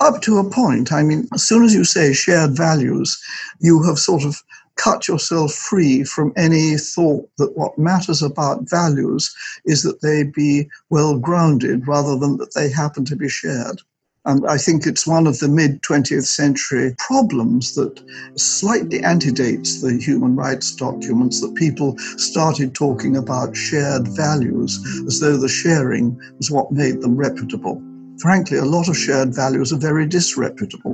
Up 0.00 0.22
to 0.22 0.38
a 0.38 0.50
point. 0.50 0.92
I 0.92 1.02
mean, 1.02 1.28
as 1.34 1.42
soon 1.42 1.62
as 1.62 1.74
you 1.74 1.84
say 1.84 2.14
shared 2.14 2.56
values, 2.56 3.22
you 3.60 3.82
have 3.82 3.98
sort 3.98 4.24
of 4.24 4.42
cut 4.76 5.06
yourself 5.06 5.52
free 5.52 6.04
from 6.04 6.32
any 6.36 6.78
thought 6.78 7.28
that 7.36 7.54
what 7.54 7.76
matters 7.78 8.22
about 8.22 8.68
values 8.70 9.30
is 9.66 9.82
that 9.82 10.00
they 10.00 10.22
be 10.22 10.70
well 10.88 11.18
grounded 11.18 11.86
rather 11.86 12.16
than 12.16 12.38
that 12.38 12.54
they 12.54 12.70
happen 12.70 13.04
to 13.04 13.14
be 13.14 13.28
shared. 13.28 13.82
And 14.24 14.46
I 14.46 14.56
think 14.56 14.86
it's 14.86 15.06
one 15.06 15.26
of 15.26 15.38
the 15.38 15.48
mid 15.48 15.82
20th 15.82 16.24
century 16.24 16.94
problems 16.96 17.74
that 17.74 18.02
slightly 18.36 19.02
antedates 19.02 19.82
the 19.82 19.98
human 19.98 20.34
rights 20.34 20.74
documents 20.74 21.42
that 21.42 21.54
people 21.56 21.98
started 22.16 22.74
talking 22.74 23.18
about 23.18 23.54
shared 23.54 24.08
values 24.08 24.78
as 25.06 25.20
though 25.20 25.36
the 25.36 25.48
sharing 25.48 26.18
was 26.38 26.50
what 26.50 26.72
made 26.72 27.02
them 27.02 27.16
reputable. 27.16 27.82
Frankly, 28.20 28.58
a 28.58 28.64
lot 28.66 28.88
of 28.88 28.98
shared 28.98 29.34
values 29.34 29.72
are 29.72 29.78
very 29.78 30.06
disreputable. 30.06 30.92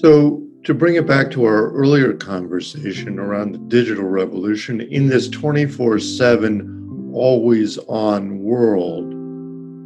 So, 0.00 0.42
to 0.64 0.74
bring 0.74 0.96
it 0.96 1.06
back 1.06 1.30
to 1.30 1.44
our 1.44 1.70
earlier 1.70 2.12
conversation 2.12 3.20
around 3.20 3.52
the 3.52 3.58
digital 3.58 4.04
revolution, 4.04 4.80
in 4.80 5.06
this 5.06 5.28
24 5.28 6.00
7 6.00 7.10
always 7.14 7.78
on 7.86 8.40
world, 8.40 9.14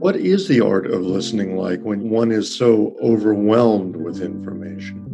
what 0.01 0.17
is 0.17 0.49
the 0.49 0.63
art 0.63 0.87
of 0.87 1.03
listening 1.03 1.59
like 1.59 1.83
when 1.83 2.09
one 2.09 2.33
is 2.33 2.51
so 2.51 2.97
overwhelmed 3.03 3.95
with 3.97 4.23
information? 4.23 5.07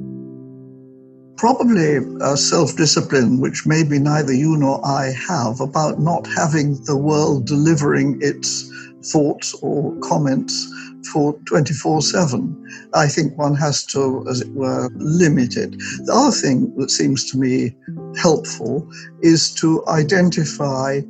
Probably 1.37 1.97
a 2.21 2.37
self 2.37 2.77
discipline, 2.77 3.41
which 3.41 3.67
maybe 3.67 3.99
neither 3.99 4.33
you 4.33 4.57
nor 4.57 4.87
I 4.87 5.11
have, 5.29 5.61
about 5.61 5.99
not 5.99 6.29
having 6.29 6.81
the 6.85 6.97
world 6.97 7.47
delivering 7.47 8.21
its 8.23 8.71
thoughts 9.13 9.55
or 9.63 9.95
comments 10.01 10.71
for 11.13 11.39
24 11.47 12.03
7. 12.03 12.89
I 12.95 13.07
think 13.07 13.37
one 13.39 13.55
has 13.55 13.85
to, 13.87 14.25
as 14.29 14.41
it 14.41 14.53
were, 14.53 14.91
limit 14.95 15.57
it. 15.57 15.71
The 16.05 16.13
other 16.13 16.37
thing 16.37 16.75
that 16.77 16.91
seems 16.91 17.31
to 17.31 17.39
me 17.39 17.75
helpful 18.17 18.89
is 19.23 19.53
to 19.55 19.87
identify 19.89 21.01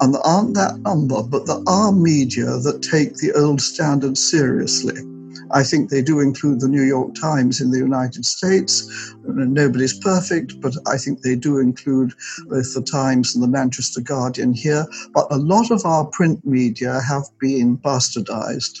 and 0.00 0.14
there 0.14 0.26
aren't 0.26 0.54
that 0.54 0.78
number, 0.80 1.22
but 1.22 1.46
there 1.46 1.62
are 1.66 1.90
media 1.90 2.58
that 2.58 2.82
take 2.82 3.14
the 3.14 3.32
old 3.32 3.62
standards 3.62 4.22
seriously. 4.22 5.00
I 5.50 5.62
think 5.62 5.90
they 5.90 6.02
do 6.02 6.20
include 6.20 6.60
the 6.60 6.68
New 6.68 6.82
York 6.82 7.14
Times 7.14 7.60
in 7.60 7.70
the 7.70 7.78
United 7.78 8.24
States. 8.24 9.14
Nobody's 9.24 9.98
perfect, 9.98 10.60
but 10.60 10.74
I 10.86 10.96
think 10.96 11.20
they 11.20 11.36
do 11.36 11.58
include 11.58 12.12
both 12.48 12.74
the 12.74 12.82
Times 12.82 13.34
and 13.34 13.42
the 13.42 13.48
Manchester 13.48 14.00
Guardian 14.00 14.52
here. 14.52 14.86
But 15.14 15.26
a 15.30 15.36
lot 15.36 15.70
of 15.70 15.84
our 15.84 16.06
print 16.06 16.44
media 16.44 17.00
have 17.08 17.24
been 17.38 17.78
bastardized. 17.78 18.80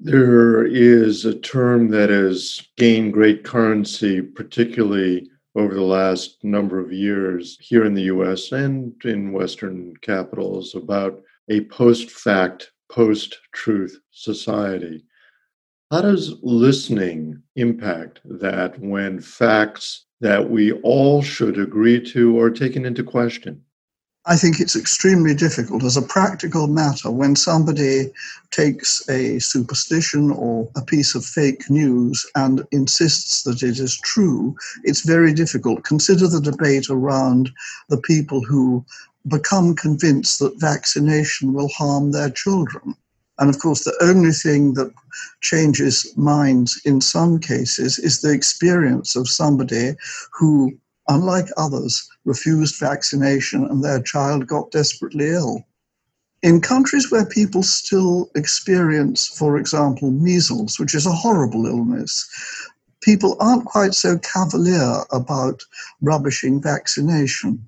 There 0.00 0.64
is 0.64 1.24
a 1.24 1.38
term 1.38 1.88
that 1.90 2.10
has 2.10 2.60
gained 2.76 3.12
great 3.12 3.44
currency, 3.44 4.20
particularly 4.20 5.30
over 5.54 5.74
the 5.74 5.82
last 5.82 6.42
number 6.42 6.80
of 6.80 6.92
years 6.92 7.58
here 7.60 7.84
in 7.84 7.94
the 7.94 8.04
US 8.04 8.52
and 8.52 8.92
in 9.04 9.32
Western 9.32 9.94
capitals 10.00 10.74
about 10.74 11.22
a 11.48 11.60
post 11.66 12.10
fact, 12.10 12.72
post 12.90 13.38
truth 13.52 13.98
society. 14.10 15.04
How 15.92 16.00
does 16.00 16.36
listening 16.40 17.42
impact 17.56 18.20
that 18.24 18.80
when 18.80 19.20
facts 19.20 20.06
that 20.22 20.48
we 20.48 20.72
all 20.72 21.20
should 21.20 21.58
agree 21.58 22.00
to 22.12 22.40
are 22.40 22.50
taken 22.50 22.86
into 22.86 23.04
question? 23.04 23.60
I 24.24 24.36
think 24.36 24.58
it's 24.58 24.74
extremely 24.74 25.34
difficult 25.34 25.84
as 25.84 25.98
a 25.98 26.08
practical 26.16 26.66
matter 26.66 27.10
when 27.10 27.36
somebody 27.36 28.10
takes 28.50 29.06
a 29.10 29.38
superstition 29.38 30.30
or 30.30 30.66
a 30.76 30.82
piece 30.82 31.14
of 31.14 31.26
fake 31.26 31.68
news 31.68 32.24
and 32.36 32.66
insists 32.72 33.42
that 33.42 33.62
it 33.62 33.78
is 33.78 34.00
true. 34.00 34.56
It's 34.84 35.04
very 35.04 35.34
difficult. 35.34 35.84
Consider 35.84 36.26
the 36.26 36.40
debate 36.40 36.88
around 36.88 37.50
the 37.90 38.00
people 38.00 38.40
who 38.42 38.82
become 39.28 39.74
convinced 39.74 40.38
that 40.38 40.58
vaccination 40.58 41.52
will 41.52 41.68
harm 41.68 42.12
their 42.12 42.30
children. 42.30 42.96
And 43.38 43.48
of 43.48 43.58
course, 43.58 43.84
the 43.84 43.96
only 44.02 44.32
thing 44.32 44.74
that 44.74 44.92
changes 45.40 46.12
minds 46.16 46.80
in 46.84 47.00
some 47.00 47.38
cases 47.38 47.98
is 47.98 48.20
the 48.20 48.32
experience 48.32 49.16
of 49.16 49.28
somebody 49.28 49.94
who 50.32 50.72
unlike 51.08 51.48
others, 51.56 52.08
refused 52.24 52.78
vaccination 52.78 53.64
and 53.64 53.82
their 53.82 54.00
child 54.00 54.46
got 54.46 54.70
desperately 54.70 55.28
ill. 55.28 55.64
In 56.42 56.60
countries 56.60 57.10
where 57.10 57.26
people 57.26 57.62
still 57.62 58.30
experience, 58.34 59.28
for 59.28 59.56
example, 59.56 60.10
measles, 60.10 60.78
which 60.78 60.94
is 60.94 61.06
a 61.06 61.12
horrible 61.12 61.66
illness, 61.66 62.28
people 63.00 63.36
aren't 63.40 63.64
quite 63.64 63.94
so 63.94 64.18
cavalier 64.18 65.04
about 65.12 65.62
rubbishing 66.00 66.60
vaccination. 66.60 67.64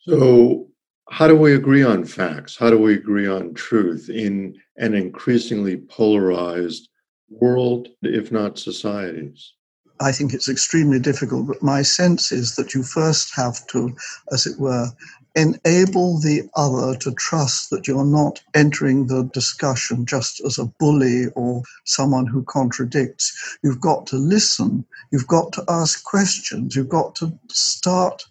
So, 0.00 0.66
how 1.12 1.28
do 1.28 1.36
we 1.36 1.54
agree 1.54 1.82
on 1.82 2.06
facts? 2.06 2.56
How 2.56 2.70
do 2.70 2.78
we 2.78 2.94
agree 2.94 3.28
on 3.28 3.52
truth 3.52 4.08
in 4.08 4.56
an 4.78 4.94
increasingly 4.94 5.76
polarized 5.76 6.88
world, 7.28 7.88
if 8.00 8.32
not 8.32 8.58
societies? 8.58 9.52
I 10.00 10.10
think 10.10 10.32
it's 10.32 10.48
extremely 10.48 10.98
difficult, 10.98 11.48
but 11.48 11.62
my 11.62 11.82
sense 11.82 12.32
is 12.32 12.56
that 12.56 12.72
you 12.72 12.82
first 12.82 13.30
have 13.36 13.66
to, 13.68 13.94
as 14.32 14.46
it 14.46 14.58
were, 14.58 14.88
enable 15.34 16.18
the 16.20 16.48
other 16.54 16.96
to 16.98 17.12
trust 17.12 17.70
that 17.70 17.88
you're 17.88 18.04
not 18.04 18.42
entering 18.54 19.06
the 19.06 19.24
discussion 19.32 20.04
just 20.04 20.40
as 20.44 20.58
a 20.58 20.66
bully 20.78 21.26
or 21.34 21.62
someone 21.84 22.26
who 22.26 22.42
contradicts. 22.44 23.58
You've 23.62 23.80
got 23.80 24.06
to 24.08 24.16
listen. 24.16 24.84
You've 25.10 25.26
got 25.26 25.52
to 25.54 25.64
ask 25.68 26.04
questions. 26.04 26.76
You've 26.76 26.88
got 26.88 27.14
to 27.16 27.32
start 27.48 28.24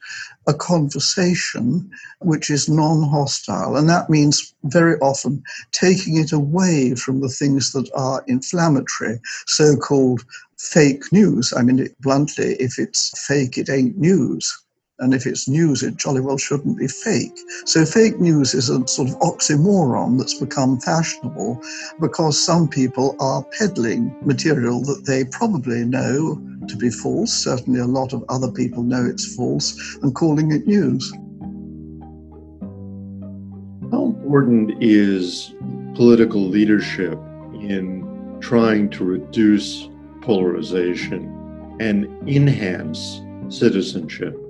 a 0.48 0.54
conversation 0.54 1.90
which 2.20 2.50
is 2.50 2.70
non 2.70 3.10
hostile. 3.10 3.78
And 3.78 3.90
that 3.90 4.10
means 4.10 4.54
very 4.66 4.98
often 5.00 5.44
taking 5.72 6.18
it 6.18 6.32
away 6.32 6.96
from 6.96 7.22
the 7.22 7.30
things 7.30 7.72
that 7.74 7.90
are 7.96 8.24
inflammatory, 8.28 9.20
so 9.48 9.76
called 9.76 10.24
fake 10.58 11.12
news. 11.12 11.54
I 11.56 11.64
mean, 11.64 11.80
it, 11.80 12.00
bluntly, 12.02 12.56
if 12.60 12.78
it's 12.78 13.26
fake, 13.28 13.58
it 13.58 13.70
ain't 13.70 13.98
news. 13.98 14.54
And 15.02 15.16
if 15.16 15.26
it's 15.26 15.48
news, 15.48 15.82
it 15.82 15.98
jolly 15.98 16.22
well 16.22 16.38
shouldn't 16.38 16.78
be 16.78 16.88
fake. 16.88 17.38
So 17.66 17.86
fake 17.86 18.20
news 18.20 18.54
is 18.54 18.70
a 18.70 18.88
sort 18.88 19.10
of 19.10 19.16
oxymoron 19.20 20.20
that's 20.20 20.40
become 20.40 20.80
fashionable 20.80 21.60
because 22.00 22.40
some 22.40 22.70
people 22.70 23.16
are 23.20 23.44
peddling 23.58 24.16
material 24.22 24.80
that 24.84 25.06
they 25.08 25.26
probably 25.26 25.86
know 25.86 26.40
to 26.68 26.78
be 26.78 26.92
false. 26.92 27.34
Certainly, 27.34 27.80
a 27.80 27.86
lot 27.86 28.14
of 28.14 28.24
other 28.30 28.52
people 28.52 28.84
know 28.84 29.04
it's 29.04 29.36
false 29.36 29.98
and 30.04 30.14
calling 30.14 30.52
it 30.52 30.68
news. 30.68 31.12
How 33.92 34.06
important 34.06 34.82
is 34.84 35.56
political 35.96 36.42
leadership 36.42 37.18
in 37.54 38.38
trying 38.40 38.92
to 38.92 39.04
reduce 39.04 39.90
polarization 40.22 41.78
and 41.80 42.06
enhance 42.30 43.20
citizenship? 43.50 44.41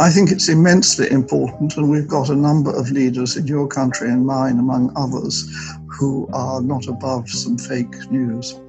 I 0.00 0.10
think 0.10 0.30
it's 0.30 0.48
immensely 0.48 1.10
important, 1.10 1.76
and 1.76 1.90
we've 1.90 2.06
got 2.06 2.28
a 2.28 2.36
number 2.36 2.70
of 2.74 2.92
leaders 2.92 3.36
in 3.36 3.48
your 3.48 3.66
country 3.66 4.08
and 4.08 4.24
mine, 4.24 4.60
among 4.60 4.92
others, 4.94 5.50
who 5.88 6.28
are 6.32 6.60
not 6.60 6.86
above 6.86 7.28
some 7.28 7.58
fake 7.58 8.08
news. 8.08 8.60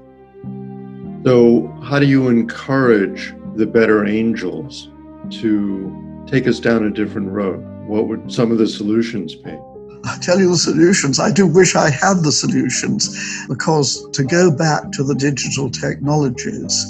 So, 1.24 1.68
how 1.84 2.00
do 2.00 2.08
you 2.08 2.30
encourage 2.30 3.36
the 3.56 3.68
better 3.68 4.08
angels 4.08 4.90
to 5.42 6.26
take 6.26 6.48
us 6.48 6.60
down 6.60 6.86
a 6.86 6.90
different 6.90 7.30
road? 7.30 7.64
What 7.88 8.08
would 8.08 8.32
some 8.32 8.52
of 8.52 8.58
the 8.58 8.68
solutions 8.68 9.36
be? 9.36 9.52
I 10.06 10.18
tell 10.22 10.40
you 10.40 10.50
the 10.50 10.58
solutions. 10.58 11.20
I 11.20 11.32
do 11.32 11.46
wish 11.46 11.76
I 11.76 11.90
had 11.90 12.24
the 12.24 12.32
solutions 12.32 13.46
because 13.48 14.10
to 14.12 14.24
go 14.24 14.50
back 14.50 14.92
to 14.94 15.04
the 15.04 15.14
digital 15.14 15.70
technologies, 15.70 16.86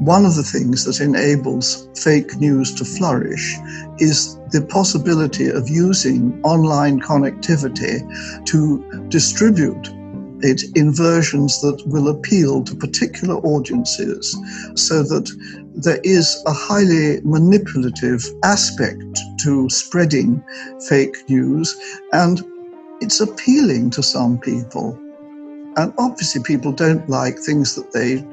one 0.00 0.24
of 0.24 0.34
the 0.34 0.42
things 0.42 0.84
that 0.86 1.04
enables 1.04 1.88
fake 1.94 2.36
news 2.36 2.74
to 2.74 2.84
flourish 2.86 3.56
is 3.98 4.38
the 4.50 4.62
possibility 4.62 5.48
of 5.48 5.68
using 5.68 6.40
online 6.42 6.98
connectivity 6.98 8.00
to 8.46 9.06
distribute 9.08 9.90
it 10.42 10.62
in 10.74 10.90
versions 10.90 11.60
that 11.60 11.82
will 11.86 12.08
appeal 12.08 12.64
to 12.64 12.74
particular 12.74 13.36
audiences 13.44 14.34
so 14.74 15.02
that 15.02 15.30
there 15.74 16.00
is 16.02 16.42
a 16.46 16.52
highly 16.52 17.20
manipulative 17.22 18.24
aspect 18.42 19.20
to 19.40 19.68
spreading 19.68 20.42
fake 20.88 21.28
news 21.28 21.76
and 22.14 22.42
it's 23.02 23.20
appealing 23.20 23.90
to 23.90 24.02
some 24.02 24.38
people. 24.38 24.98
And 25.76 25.92
obviously, 25.98 26.42
people 26.42 26.72
don't 26.72 27.08
like 27.08 27.38
things 27.38 27.74
that 27.76 27.92
they 27.92 28.24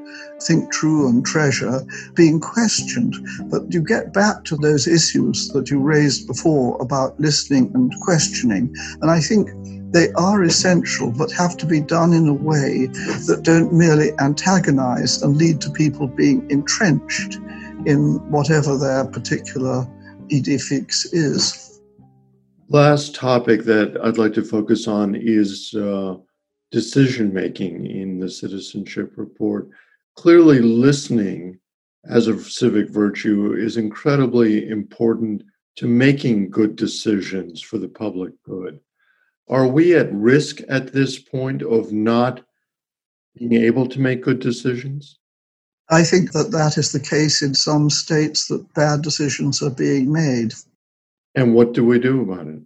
think 0.41 0.71
true 0.71 1.07
and 1.07 1.25
treasure 1.25 1.81
being 2.15 2.39
questioned. 2.39 3.15
But 3.49 3.73
you 3.73 3.81
get 3.81 4.13
back 4.13 4.43
to 4.45 4.55
those 4.55 4.87
issues 4.87 5.49
that 5.49 5.69
you 5.69 5.79
raised 5.79 6.27
before 6.27 6.81
about 6.81 7.19
listening 7.19 7.71
and 7.73 7.93
questioning. 8.01 8.73
And 9.01 9.11
I 9.11 9.19
think 9.19 9.49
they 9.93 10.11
are 10.13 10.43
essential, 10.43 11.11
but 11.11 11.31
have 11.31 11.57
to 11.57 11.65
be 11.65 11.79
done 11.79 12.13
in 12.13 12.27
a 12.27 12.33
way 12.33 12.87
that 13.27 13.41
don't 13.43 13.73
merely 13.73 14.11
antagonize 14.19 15.21
and 15.21 15.37
lead 15.37 15.61
to 15.61 15.69
people 15.71 16.07
being 16.07 16.45
entrenched 16.49 17.35
in 17.85 18.19
whatever 18.31 18.77
their 18.77 19.05
particular 19.05 19.87
idée 20.29 20.61
fixe 20.61 21.05
is. 21.13 21.79
Last 22.69 23.15
topic 23.15 23.63
that 23.63 23.97
I'd 24.03 24.17
like 24.17 24.33
to 24.33 24.43
focus 24.43 24.87
on 24.87 25.15
is 25.15 25.73
uh, 25.73 26.15
decision 26.71 27.33
making 27.33 27.85
in 27.85 28.19
the 28.19 28.29
citizenship 28.29 29.13
report. 29.15 29.69
Clearly, 30.15 30.59
listening 30.59 31.59
as 32.09 32.27
a 32.27 32.39
civic 32.39 32.89
virtue 32.89 33.53
is 33.53 33.77
incredibly 33.77 34.67
important 34.69 35.43
to 35.77 35.87
making 35.87 36.49
good 36.49 36.75
decisions 36.75 37.61
for 37.61 37.77
the 37.77 37.87
public 37.87 38.33
good. 38.43 38.79
Are 39.49 39.67
we 39.67 39.95
at 39.95 40.11
risk 40.11 40.59
at 40.67 40.93
this 40.93 41.19
point 41.19 41.61
of 41.61 41.93
not 41.93 42.43
being 43.37 43.53
able 43.53 43.87
to 43.87 43.99
make 43.99 44.23
good 44.23 44.39
decisions? 44.39 45.19
I 45.89 46.03
think 46.03 46.33
that 46.33 46.51
that 46.51 46.77
is 46.77 46.91
the 46.91 46.99
case 46.99 47.41
in 47.41 47.53
some 47.53 47.89
states 47.89 48.47
that 48.47 48.73
bad 48.73 49.01
decisions 49.01 49.61
are 49.61 49.69
being 49.69 50.11
made. 50.11 50.53
And 51.35 51.53
what 51.53 51.73
do 51.73 51.85
we 51.85 51.99
do 51.99 52.21
about 52.21 52.47
it? 52.47 52.59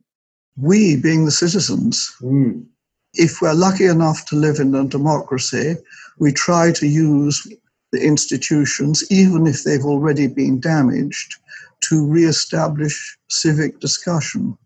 We, 0.58 0.96
being 0.96 1.26
the 1.26 1.32
citizens, 1.32 2.12
mm. 2.22 2.66
If 3.14 3.42
we're 3.42 3.54
lucky 3.54 3.86
enough 3.86 4.26
to 4.28 4.36
live 4.36 4.60
in 4.60 4.74
a 4.74 4.86
democracy, 4.86 5.76
we 6.18 6.32
try 6.32 6.72
to 6.72 6.88
use 6.88 7.48
the 7.92 8.02
institutions, 8.02 9.04
even 9.12 9.48
if 9.48 9.64
they've 9.64 9.86
already 9.86 10.28
been 10.28 10.60
damaged, 10.60 11.36
to 11.82 12.06
re-establish 12.06 13.18
civic 13.28 13.80
discussion. 13.80 14.58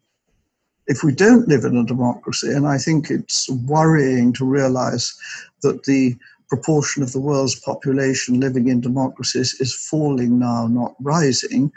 If 0.87 1.03
we 1.03 1.11
don't 1.11 1.47
live 1.47 1.63
in 1.63 1.77
a 1.77 1.83
democracy, 1.83 2.51
and 2.51 2.67
I 2.67 2.77
think 2.77 3.09
it's 3.09 3.49
worrying 3.49 4.33
to 4.33 4.45
realize 4.45 5.17
that 5.63 5.83
the 5.83 6.15
proportion 6.47 7.01
of 7.01 7.11
the 7.11 7.19
world's 7.19 7.59
population 7.59 8.39
living 8.39 8.67
in 8.67 8.81
democracies 8.81 9.55
is 9.59 9.73
falling 9.73 10.37
now, 10.37 10.67
not 10.67 10.95
rising, 10.99 11.71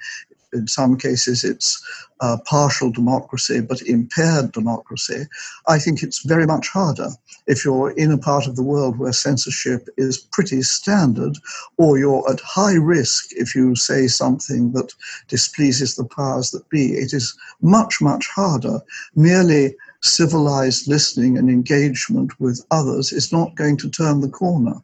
in 0.52 0.66
some 0.66 0.96
cases 0.96 1.44
it's 1.44 1.82
uh, 2.20 2.36
partial 2.44 2.90
democracy 2.90 3.60
but 3.60 3.82
impaired 3.82 4.52
democracy, 4.52 5.24
I 5.66 5.78
think 5.78 6.02
it's 6.02 6.24
very 6.24 6.46
much 6.46 6.68
harder 6.68 7.10
if 7.46 7.64
you're 7.64 7.90
in 7.92 8.10
a 8.10 8.18
part 8.18 8.46
of 8.46 8.56
the 8.56 8.62
world 8.62 8.98
where 8.98 9.12
censorship 9.12 9.88
is 9.96 10.18
pretty 10.18 10.62
standard, 10.62 11.36
or 11.76 11.98
you're 11.98 12.28
at 12.30 12.40
high 12.40 12.74
risk 12.74 13.32
if 13.32 13.54
you 13.54 13.74
say 13.74 14.06
something 14.06 14.72
that 14.72 14.92
displeases 15.28 15.94
the 15.94 16.04
powers 16.04 16.50
that 16.50 16.68
be. 16.68 16.92
It 16.94 17.12
is 17.12 17.36
much, 17.60 18.00
much 18.00 18.26
harder. 18.28 18.80
Merely 19.14 19.76
civilized 20.02 20.88
listening 20.88 21.38
and 21.38 21.48
engagement 21.48 22.38
with 22.40 22.64
others 22.70 23.12
is 23.12 23.32
not 23.32 23.54
going 23.54 23.76
to 23.78 23.90
turn 23.90 24.20
the 24.20 24.28
corner. 24.28 24.74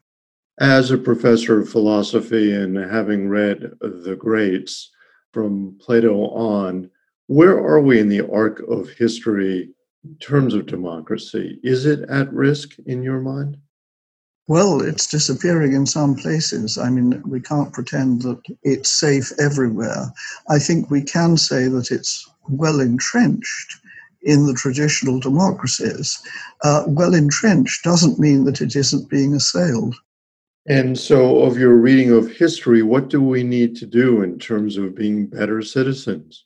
As 0.59 0.91
a 0.91 0.99
professor 0.99 1.61
of 1.61 1.69
philosophy 1.69 2.53
and 2.53 2.77
having 2.77 3.29
read 3.29 3.73
the 3.81 4.17
greats, 4.17 4.91
from 5.35 5.77
Plato 5.81 6.29
on, 6.29 6.89
where 7.27 7.59
are 7.59 7.81
we 7.81 7.99
in 7.99 8.09
the 8.09 8.27
arc 8.31 8.61
of 8.61 8.89
history 8.91 9.69
in 10.05 10.17
terms 10.17 10.55
of 10.55 10.67
democracy? 10.67 11.59
Is 11.65 11.85
it 11.85 12.09
at 12.09 12.33
risk 12.33 12.77
in 12.87 13.03
your 13.03 13.21
mind? 13.21 13.57
Well, 14.47 14.83
it's 14.83 15.07
disappearing 15.07 15.73
in 15.73 15.87
some 15.87 16.15
places. 16.15 16.79
I 16.79 16.91
mean, 16.91 17.21
we 17.27 17.41
can't 17.41 17.73
pretend 17.73 18.23
that 18.23 18.41
it's 18.63 18.91
safe 18.91 19.33
everywhere. 19.41 20.13
I 20.49 20.59
think 20.59 20.91
we 20.91 21.03
can 21.03 21.37
say 21.37 21.67
that 21.67 21.91
it's 21.91 22.31
well 22.49 22.79
entrenched 22.79 23.81
in 24.23 24.47
the 24.47 24.55
traditional 24.55 25.19
democracies. 25.19 26.23
Uh, 26.63 26.85
well 26.87 27.15
entrenched 27.15 27.83
doesn't 27.85 28.19
mean 28.19 28.45
that 28.45 28.61
it 28.61 28.77
isn't 28.77 29.09
being 29.09 29.35
assailed. 29.35 29.97
And 30.67 30.99
so, 30.99 31.43
of 31.43 31.59
your 31.59 31.75
reading 31.75 32.11
of 32.11 32.31
history, 32.31 32.83
what 32.83 33.09
do 33.09 33.21
we 33.21 33.43
need 33.43 33.77
to 33.77 33.87
do 33.87 34.23
in 34.23 34.39
terms 34.39 34.79
of 34.79 34.95
being 34.95 35.27
better 35.27 35.61
citizens? 35.61 36.45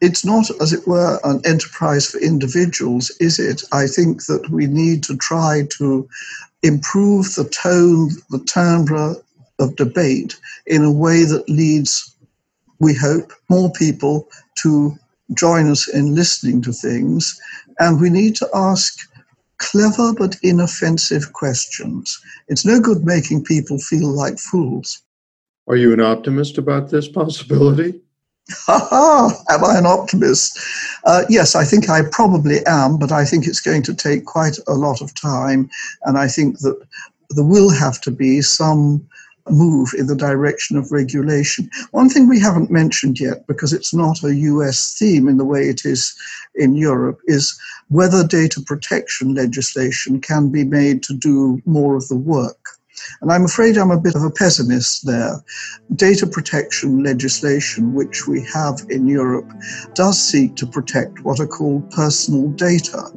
It's 0.00 0.24
not, 0.24 0.50
as 0.60 0.72
it 0.72 0.86
were, 0.86 1.20
an 1.24 1.42
enterprise 1.44 2.06
for 2.10 2.18
individuals, 2.18 3.10
is 3.20 3.38
it? 3.38 3.62
I 3.70 3.86
think 3.86 4.24
that 4.26 4.48
we 4.50 4.66
need 4.66 5.02
to 5.04 5.16
try 5.16 5.66
to 5.78 6.08
improve 6.62 7.34
the 7.34 7.44
tone, 7.44 8.10
the 8.30 8.42
timbre 8.46 9.16
of 9.58 9.76
debate 9.76 10.36
in 10.66 10.82
a 10.82 10.92
way 10.92 11.24
that 11.24 11.48
leads, 11.48 12.16
we 12.80 12.94
hope, 12.94 13.32
more 13.50 13.70
people 13.72 14.28
to 14.56 14.94
join 15.34 15.70
us 15.70 15.86
in 15.86 16.14
listening 16.14 16.62
to 16.62 16.72
things. 16.72 17.38
And 17.78 18.00
we 18.00 18.10
need 18.10 18.36
to 18.36 18.48
ask 18.54 18.98
clever 19.70 20.12
but 20.14 20.36
inoffensive 20.42 21.32
questions. 21.32 22.20
It's 22.48 22.64
no 22.64 22.80
good 22.80 23.04
making 23.04 23.44
people 23.44 23.78
feel 23.78 24.08
like 24.08 24.38
fools. 24.38 25.02
Are 25.66 25.76
you 25.76 25.92
an 25.92 26.00
optimist 26.00 26.58
about 26.58 26.90
this 26.90 27.08
possibility? 27.08 28.00
Ha 28.50 28.88
ha! 28.90 29.42
Am 29.48 29.64
I 29.64 29.78
an 29.78 29.86
optimist? 29.86 30.58
Uh, 31.04 31.24
yes, 31.30 31.54
I 31.54 31.64
think 31.64 31.88
I 31.88 32.02
probably 32.12 32.58
am, 32.66 32.98
but 32.98 33.10
I 33.10 33.24
think 33.24 33.46
it's 33.46 33.60
going 33.60 33.82
to 33.84 33.94
take 33.94 34.26
quite 34.26 34.58
a 34.66 34.74
lot 34.74 35.00
of 35.00 35.14
time, 35.14 35.70
and 36.02 36.18
I 36.18 36.28
think 36.28 36.58
that 36.58 36.78
there 37.30 37.44
will 37.44 37.70
have 37.70 38.02
to 38.02 38.10
be 38.10 38.42
some 38.42 39.08
move 39.50 39.90
in 39.98 40.06
the 40.06 40.16
direction 40.16 40.76
of 40.76 40.92
regulation. 40.92 41.68
One 41.90 42.08
thing 42.08 42.28
we 42.28 42.40
haven't 42.40 42.70
mentioned 42.70 43.20
yet, 43.20 43.46
because 43.46 43.72
it's 43.72 43.92
not 43.94 44.22
a 44.22 44.34
US 44.34 44.96
theme 44.98 45.28
in 45.28 45.36
the 45.36 45.44
way 45.44 45.68
it 45.68 45.84
is 45.84 46.14
in 46.54 46.74
Europe, 46.74 47.20
is 47.26 47.58
whether 47.88 48.26
data 48.26 48.60
protection 48.60 49.34
legislation 49.34 50.20
can 50.20 50.48
be 50.48 50.64
made 50.64 51.02
to 51.04 51.14
do 51.14 51.60
more 51.66 51.96
of 51.96 52.08
the 52.08 52.16
work. 52.16 52.58
And 53.20 53.32
I'm 53.32 53.44
afraid 53.44 53.76
I'm 53.76 53.90
a 53.90 54.00
bit 54.00 54.14
of 54.14 54.22
a 54.22 54.30
pessimist 54.30 55.04
there. 55.04 55.42
Data 55.94 56.26
protection 56.26 57.02
legislation, 57.02 57.92
which 57.92 58.26
we 58.26 58.46
have 58.52 58.80
in 58.88 59.06
Europe, 59.06 59.50
does 59.94 60.18
seek 60.22 60.54
to 60.56 60.66
protect 60.66 61.24
what 61.24 61.40
are 61.40 61.46
called 61.46 61.90
personal 61.90 62.48
data. 62.50 63.10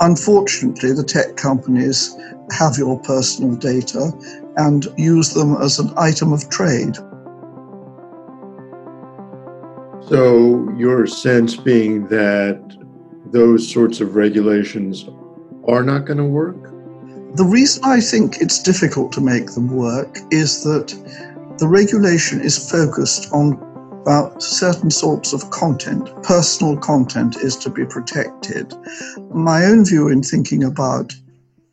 Unfortunately, 0.00 0.92
the 0.92 1.04
tech 1.04 1.36
companies 1.36 2.16
have 2.50 2.76
your 2.78 2.98
personal 3.00 3.54
data 3.54 4.12
and 4.56 4.86
use 4.96 5.34
them 5.34 5.56
as 5.60 5.78
an 5.78 5.92
item 5.96 6.32
of 6.32 6.48
trade. 6.48 6.96
So, 10.08 10.68
your 10.76 11.06
sense 11.06 11.56
being 11.56 12.06
that 12.08 12.60
those 13.26 13.70
sorts 13.70 14.00
of 14.00 14.14
regulations 14.14 15.08
are 15.66 15.82
not 15.82 16.04
going 16.04 16.18
to 16.18 16.24
work? 16.24 16.70
The 17.36 17.44
reason 17.44 17.82
I 17.84 18.00
think 18.00 18.42
it's 18.42 18.62
difficult 18.62 19.12
to 19.12 19.20
make 19.20 19.52
them 19.52 19.74
work 19.74 20.18
is 20.30 20.64
that 20.64 20.88
the 21.58 21.66
regulation 21.68 22.40
is 22.40 22.70
focused 22.70 23.32
on 23.32 23.54
about 24.02 24.42
certain 24.42 24.90
sorts 24.90 25.32
of 25.32 25.48
content. 25.50 26.10
Personal 26.24 26.76
content 26.76 27.36
is 27.36 27.56
to 27.56 27.70
be 27.70 27.86
protected. 27.86 28.74
My 29.30 29.64
own 29.64 29.84
view 29.84 30.08
in 30.08 30.22
thinking 30.22 30.64
about 30.64 31.14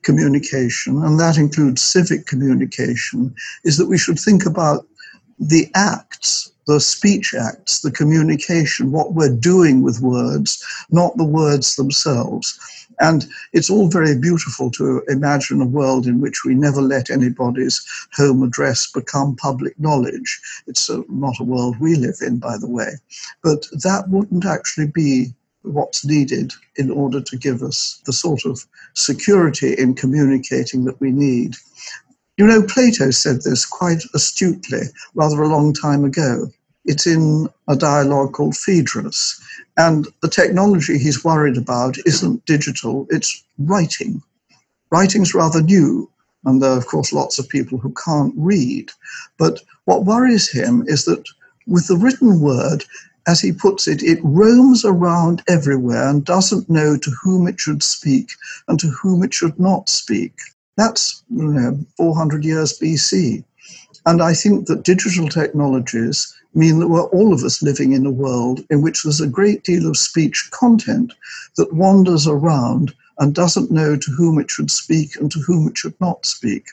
communication, 0.03 1.03
and 1.03 1.19
that 1.19 1.37
includes 1.37 1.81
civic 1.81 2.25
communication, 2.25 3.33
is 3.63 3.77
that 3.77 3.87
we 3.87 3.97
should 3.97 4.19
think 4.19 4.45
about 4.45 4.85
the 5.39 5.69
acts, 5.75 6.51
the 6.67 6.79
speech 6.79 7.33
acts, 7.33 7.81
the 7.81 7.91
communication, 7.91 8.91
what 8.91 9.13
we're 9.13 9.35
doing 9.35 9.81
with 9.81 10.01
words, 10.01 10.63
not 10.91 11.15
the 11.17 11.25
words 11.25 11.75
themselves. 11.75 12.59
And 13.01 13.25
it's 13.53 13.69
all 13.69 13.87
very 13.87 14.17
beautiful 14.17 14.69
to 14.71 15.01
imagine 15.07 15.61
a 15.61 15.65
world 15.65 16.05
in 16.05 16.19
which 16.19 16.43
we 16.43 16.53
never 16.53 16.81
let 16.81 17.09
anybody's 17.09 17.81
home 18.13 18.43
address 18.43 18.91
become 18.91 19.37
public 19.37 19.79
knowledge. 19.79 20.39
It's 20.67 20.89
a, 20.89 21.03
not 21.07 21.39
a 21.39 21.45
world 21.45 21.79
we 21.79 21.95
live 21.95 22.17
in, 22.21 22.39
by 22.39 22.57
the 22.57 22.69
way. 22.69 22.91
But 23.41 23.67
that 23.83 24.09
wouldn't 24.09 24.45
actually 24.45 24.87
be 24.87 25.33
what's 25.63 26.05
needed 26.05 26.51
in 26.77 26.89
order 26.89 27.21
to 27.21 27.37
give 27.37 27.61
us 27.61 28.01
the 28.05 28.13
sort 28.13 28.45
of 28.45 28.65
security 28.93 29.73
in 29.73 29.93
communicating 29.93 30.85
that 30.85 30.99
we 30.99 31.11
need. 31.11 31.55
You 32.37 32.47
know, 32.47 32.63
Plato 32.63 33.11
said 33.11 33.41
this 33.41 33.65
quite 33.65 34.03
astutely 34.13 34.83
rather 35.13 35.41
a 35.41 35.47
long 35.49 35.73
time 35.73 36.05
ago. 36.05 36.49
It's 36.85 37.05
in 37.05 37.49
a 37.67 37.75
dialogue 37.75 38.33
called 38.33 38.55
Phaedrus. 38.55 39.39
And 39.77 40.07
the 40.21 40.29
technology 40.29 40.97
he's 40.97 41.23
worried 41.23 41.57
about 41.57 41.97
isn't 42.05 42.45
digital, 42.45 43.07
it's 43.09 43.43
writing. 43.57 44.21
Writing's 44.91 45.35
rather 45.35 45.61
new, 45.61 46.09
and 46.45 46.61
there 46.61 46.71
are, 46.71 46.77
of 46.77 46.87
course, 46.87 47.13
lots 47.13 47.37
of 47.37 47.49
people 47.49 47.77
who 47.77 47.93
can't 48.05 48.33
read. 48.37 48.89
But 49.37 49.61
what 49.85 50.05
worries 50.05 50.49
him 50.49 50.83
is 50.87 51.05
that 51.05 51.23
with 51.67 51.87
the 51.87 51.97
written 51.97 52.39
word, 52.39 52.83
as 53.27 53.39
he 53.39 53.51
puts 53.51 53.87
it, 53.87 54.01
it 54.03 54.19
roams 54.23 54.85
around 54.85 55.43
everywhere 55.47 56.07
and 56.09 56.25
doesn't 56.25 56.69
know 56.69 56.97
to 56.97 57.11
whom 57.21 57.47
it 57.47 57.59
should 57.59 57.83
speak 57.83 58.31
and 58.67 58.79
to 58.79 58.87
whom 58.87 59.23
it 59.23 59.33
should 59.33 59.59
not 59.59 59.89
speak. 59.89 60.33
That's 60.77 61.23
you 61.29 61.43
know, 61.43 61.79
400 61.97 62.45
years 62.45 62.77
BC. 62.79 63.43
And 64.05 64.21
I 64.21 64.33
think 64.33 64.67
that 64.67 64.83
digital 64.83 65.27
technologies 65.27 66.33
mean 66.53 66.79
that 66.79 66.87
we're 66.87 67.07
all 67.09 67.33
of 67.33 67.43
us 67.43 67.61
living 67.61 67.93
in 67.93 68.05
a 68.05 68.11
world 68.11 68.61
in 68.69 68.81
which 68.81 69.03
there's 69.03 69.21
a 69.21 69.27
great 69.27 69.63
deal 69.63 69.87
of 69.87 69.97
speech 69.97 70.49
content 70.51 71.13
that 71.57 71.73
wanders 71.73 72.27
around 72.27 72.93
and 73.19 73.35
doesn't 73.35 73.71
know 73.71 73.97
to 73.97 74.11
whom 74.11 74.39
it 74.39 74.49
should 74.49 74.71
speak 74.71 75.15
and 75.17 75.31
to 75.31 75.39
whom 75.39 75.67
it 75.67 75.77
should 75.77 75.99
not 75.99 76.25
speak. 76.25 76.67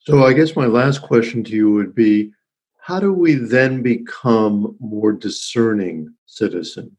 So, 0.00 0.24
I 0.24 0.32
guess 0.32 0.56
my 0.56 0.66
last 0.66 1.02
question 1.02 1.42
to 1.44 1.52
you 1.52 1.70
would 1.70 1.94
be 1.94 2.32
how 2.88 2.98
do 2.98 3.12
we 3.12 3.34
then 3.34 3.82
become 3.82 4.74
more 4.80 5.12
discerning 5.12 6.10
citizens? 6.24 6.90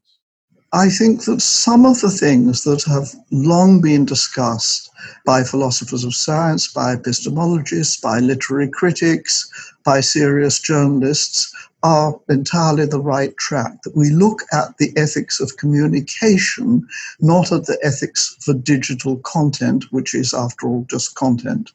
I 0.72 0.88
think 0.88 1.24
that 1.24 1.42
some 1.42 1.84
of 1.84 2.00
the 2.00 2.10
things 2.10 2.62
that 2.62 2.84
have 2.84 3.08
long 3.32 3.80
been 3.80 4.04
discussed 4.04 4.88
by 5.26 5.42
philosophers 5.42 6.04
of 6.04 6.14
science, 6.14 6.72
by 6.72 6.94
epistemologists, 6.94 8.00
by 8.00 8.20
literary 8.20 8.68
critics, 8.68 9.50
by 9.84 9.98
serious 9.98 10.60
journalists 10.60 11.52
are 11.82 12.14
entirely 12.28 12.86
the 12.86 13.00
right 13.00 13.36
track. 13.38 13.82
That 13.82 13.96
we 13.96 14.10
look 14.10 14.42
at 14.52 14.78
the 14.78 14.92
ethics 14.96 15.40
of 15.40 15.56
communication, 15.56 16.86
not 17.18 17.50
at 17.50 17.66
the 17.66 17.78
ethics 17.82 18.36
for 18.38 18.54
digital 18.54 19.16
content, 19.24 19.86
which 19.90 20.14
is, 20.14 20.34
after 20.34 20.68
all, 20.68 20.86
just 20.88 21.16
content. 21.16 21.72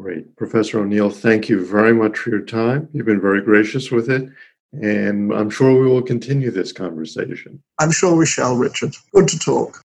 Great. 0.00 0.34
Professor 0.36 0.80
O'Neill, 0.80 1.10
thank 1.10 1.48
you 1.48 1.64
very 1.64 1.92
much 1.92 2.16
for 2.16 2.30
your 2.30 2.40
time. 2.40 2.88
You've 2.92 3.06
been 3.06 3.20
very 3.20 3.42
gracious 3.42 3.90
with 3.90 4.08
it. 4.08 4.30
And 4.72 5.32
I'm 5.32 5.50
sure 5.50 5.78
we 5.78 5.88
will 5.88 6.02
continue 6.02 6.50
this 6.50 6.72
conversation. 6.72 7.62
I'm 7.78 7.90
sure 7.90 8.14
we 8.14 8.24
shall, 8.24 8.56
Richard. 8.56 8.94
Good 9.12 9.28
to 9.28 9.38
talk. 9.38 9.82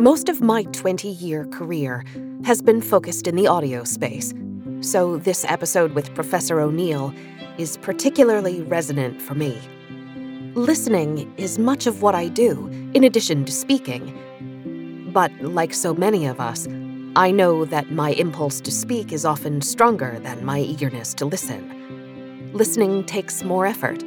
Most 0.00 0.28
of 0.28 0.40
my 0.40 0.64
20 0.64 1.08
year 1.08 1.46
career 1.46 2.04
has 2.44 2.60
been 2.60 2.82
focused 2.82 3.26
in 3.26 3.34
the 3.34 3.46
audio 3.46 3.84
space, 3.84 4.32
so 4.80 5.16
this 5.16 5.44
episode 5.48 5.92
with 5.92 6.14
Professor 6.14 6.60
O'Neill 6.60 7.12
is 7.58 7.76
particularly 7.78 8.62
resonant 8.62 9.20
for 9.20 9.34
me. 9.34 9.58
Listening 10.54 11.32
is 11.36 11.58
much 11.58 11.86
of 11.86 12.00
what 12.00 12.14
I 12.14 12.28
do, 12.28 12.68
in 12.94 13.04
addition 13.04 13.44
to 13.44 13.52
speaking. 13.52 14.16
But 15.18 15.32
like 15.42 15.74
so 15.74 15.94
many 15.94 16.26
of 16.26 16.38
us, 16.38 16.68
I 17.16 17.32
know 17.32 17.64
that 17.64 17.90
my 17.90 18.10
impulse 18.10 18.60
to 18.60 18.70
speak 18.70 19.12
is 19.12 19.24
often 19.24 19.60
stronger 19.62 20.20
than 20.20 20.44
my 20.44 20.60
eagerness 20.60 21.12
to 21.14 21.24
listen. 21.24 22.52
Listening 22.52 23.02
takes 23.02 23.42
more 23.42 23.66
effort, 23.66 24.04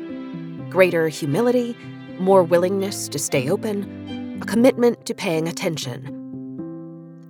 greater 0.70 1.10
humility, 1.10 1.76
more 2.18 2.44
willingness 2.44 3.10
to 3.10 3.20
stay 3.20 3.50
open, 3.50 4.40
a 4.42 4.46
commitment 4.46 5.06
to 5.06 5.14
paying 5.14 5.50
attention. 5.50 6.00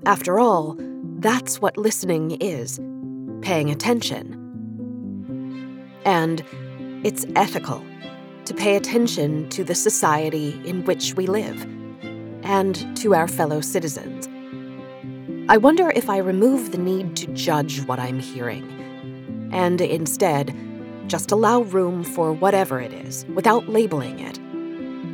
After 0.05 0.39
all, 0.39 0.77
that's 1.17 1.59
what 1.59 1.75
listening 1.75 2.39
is 2.39 2.79
paying 3.41 3.71
attention. 3.71 4.37
And 6.05 6.45
it's 7.03 7.25
ethical 7.35 7.83
to 8.45 8.53
pay 8.53 8.75
attention 8.75 9.49
to 9.49 9.63
the 9.63 9.73
society 9.73 10.61
in 10.65 10.85
which 10.85 11.15
we 11.15 11.25
live 11.25 11.65
and 12.43 12.95
to 12.97 13.15
our 13.15 13.27
fellow 13.27 13.61
citizens. 13.61 14.27
I 15.49 15.57
wonder 15.57 15.91
if 15.91 16.09
I 16.09 16.17
remove 16.17 16.71
the 16.71 16.77
need 16.77 17.15
to 17.17 17.27
judge 17.33 17.81
what 17.85 17.99
I'm 17.99 18.19
hearing 18.19 19.49
and 19.51 19.81
instead 19.81 20.55
just 21.07 21.31
allow 21.31 21.61
room 21.61 22.03
for 22.03 22.31
whatever 22.31 22.79
it 22.79 22.93
is 22.93 23.25
without 23.33 23.67
labeling 23.67 24.19
it. 24.19 24.39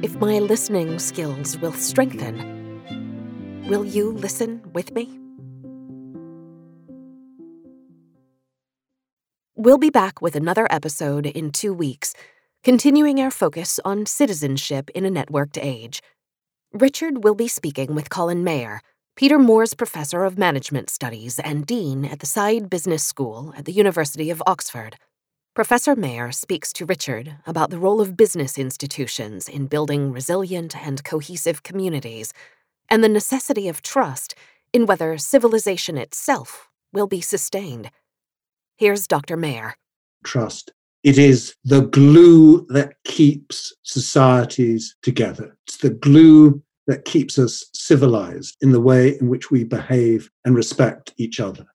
If 0.03 0.15
my 0.21 0.39
listening 0.39 0.99
skills 0.99 1.57
will 1.57 1.73
strengthen, 1.73 3.65
will 3.67 3.83
you 3.83 4.11
listen 4.11 4.61
with 4.73 4.91
me? 4.91 5.19
We'll 9.55 9.79
be 9.79 9.89
back 9.89 10.21
with 10.21 10.35
another 10.35 10.67
episode 10.69 11.25
in 11.25 11.51
two 11.51 11.73
weeks, 11.73 12.13
continuing 12.63 13.19
our 13.19 13.31
focus 13.31 13.79
on 13.83 14.05
citizenship 14.05 14.91
in 14.91 15.03
a 15.03 15.09
networked 15.09 15.57
age. 15.59 16.03
Richard 16.73 17.23
will 17.23 17.33
be 17.33 17.47
speaking 17.47 17.95
with 17.95 18.09
Colin 18.09 18.43
Mayer, 18.43 18.81
Peter 19.15 19.39
Moores 19.39 19.73
Professor 19.73 20.25
of 20.25 20.37
Management 20.37 20.89
Studies 20.89 21.39
and 21.39 21.65
Dean 21.65 22.03
at 22.03 22.19
the 22.19 22.25
Said 22.25 22.69
Business 22.69 23.05
School 23.05 23.53
at 23.57 23.63
the 23.63 23.71
University 23.71 24.29
of 24.29 24.43
Oxford. 24.45 24.97
Professor 25.55 25.95
Mayer 25.95 26.33
speaks 26.33 26.73
to 26.73 26.85
Richard 26.85 27.37
about 27.47 27.69
the 27.69 27.79
role 27.79 28.01
of 28.01 28.17
business 28.17 28.57
institutions 28.57 29.47
in 29.47 29.67
building 29.67 30.11
resilient 30.11 30.75
and 30.75 31.05
cohesive 31.05 31.63
communities, 31.63 32.33
and 32.89 33.01
the 33.01 33.09
necessity 33.09 33.69
of 33.69 33.81
trust 33.81 34.35
in 34.73 34.85
whether 34.85 35.17
civilization 35.17 35.97
itself 35.97 36.67
will 36.91 37.07
be 37.07 37.21
sustained. 37.21 37.91
Here's 38.77 39.07
Dr. 39.07 39.37
Mayer. 39.37 39.75
Trust. 40.25 40.73
It 41.07 41.17
is 41.17 41.55
the 41.63 41.83
glue 41.83 42.65
that 42.67 42.95
keeps 43.05 43.73
societies 43.83 44.97
together. 45.01 45.57
It's 45.65 45.77
the 45.77 45.91
glue 45.91 46.61
that 46.85 47.05
keeps 47.05 47.39
us 47.39 47.63
civilized 47.73 48.57
in 48.59 48.73
the 48.73 48.81
way 48.81 49.17
in 49.21 49.29
which 49.29 49.49
we 49.49 49.63
behave 49.63 50.29
and 50.43 50.53
respect 50.53 51.13
each 51.15 51.39
other. 51.39 51.65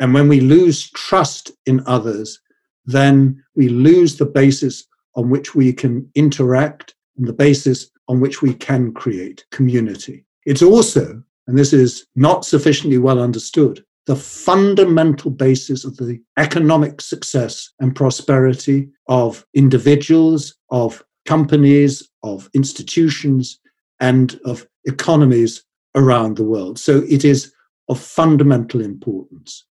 And 0.00 0.12
when 0.12 0.26
we 0.26 0.40
lose 0.40 0.90
trust 0.90 1.52
in 1.66 1.84
others, 1.86 2.40
then 2.84 3.44
we 3.54 3.68
lose 3.68 4.16
the 4.16 4.26
basis 4.26 4.84
on 5.14 5.30
which 5.30 5.54
we 5.54 5.72
can 5.72 6.10
interact 6.16 6.96
and 7.16 7.28
the 7.28 7.32
basis 7.32 7.88
on 8.08 8.18
which 8.18 8.42
we 8.42 8.54
can 8.54 8.92
create 8.92 9.46
community. 9.52 10.26
It's 10.46 10.62
also, 10.62 11.22
and 11.46 11.56
this 11.56 11.72
is 11.72 12.08
not 12.16 12.44
sufficiently 12.44 12.98
well 12.98 13.20
understood, 13.20 13.84
the 14.08 14.16
fundamental 14.16 15.30
basis 15.30 15.84
of 15.84 15.98
the 15.98 16.18
economic 16.38 17.02
success 17.02 17.70
and 17.78 17.94
prosperity 17.94 18.88
of 19.06 19.44
individuals, 19.52 20.54
of 20.70 21.04
companies, 21.26 22.08
of 22.22 22.48
institutions, 22.54 23.60
and 24.00 24.40
of 24.46 24.66
economies 24.86 25.62
around 25.94 26.38
the 26.38 26.42
world. 26.42 26.78
So 26.78 27.04
it 27.06 27.22
is 27.22 27.52
of 27.90 28.00
fundamental 28.00 28.80
importance. 28.80 29.66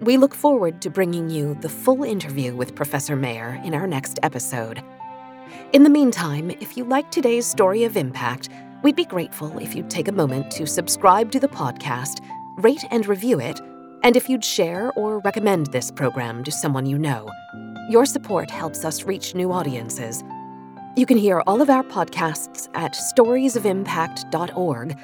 We 0.00 0.16
look 0.16 0.34
forward 0.34 0.82
to 0.82 0.90
bringing 0.90 1.30
you 1.30 1.56
the 1.60 1.68
full 1.68 2.02
interview 2.02 2.56
with 2.56 2.74
Professor 2.74 3.14
Mayer 3.14 3.60
in 3.64 3.74
our 3.74 3.86
next 3.86 4.18
episode. 4.24 4.82
In 5.72 5.84
the 5.84 5.90
meantime, 5.90 6.50
if 6.50 6.76
you 6.76 6.82
like 6.82 7.12
today's 7.12 7.46
story 7.46 7.84
of 7.84 7.96
impact, 7.96 8.48
We'd 8.84 8.94
be 8.94 9.06
grateful 9.06 9.58
if 9.58 9.74
you'd 9.74 9.88
take 9.88 10.08
a 10.08 10.12
moment 10.12 10.50
to 10.52 10.66
subscribe 10.66 11.32
to 11.32 11.40
the 11.40 11.48
podcast, 11.48 12.18
rate 12.58 12.84
and 12.90 13.06
review 13.06 13.40
it, 13.40 13.58
and 14.02 14.14
if 14.14 14.28
you'd 14.28 14.44
share 14.44 14.92
or 14.94 15.20
recommend 15.20 15.68
this 15.68 15.90
program 15.90 16.44
to 16.44 16.52
someone 16.52 16.84
you 16.84 16.98
know. 16.98 17.26
Your 17.88 18.04
support 18.04 18.50
helps 18.50 18.84
us 18.84 19.04
reach 19.04 19.34
new 19.34 19.52
audiences. 19.52 20.22
You 20.96 21.06
can 21.06 21.16
hear 21.16 21.42
all 21.46 21.62
of 21.62 21.70
our 21.70 21.82
podcasts 21.82 22.68
at 22.74 22.92
storiesofimpact.org, 22.92 24.98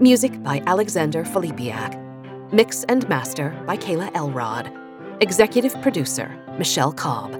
Music 0.00 0.42
by 0.42 0.62
Alexander 0.66 1.24
Filipiak. 1.24 2.52
Mix 2.54 2.84
and 2.84 3.06
master 3.08 3.50
by 3.66 3.76
Kayla 3.76 4.10
Elrod. 4.14 4.72
Executive 5.20 5.74
producer 5.82 6.34
Michelle 6.56 6.92
Cobb. 6.92 7.32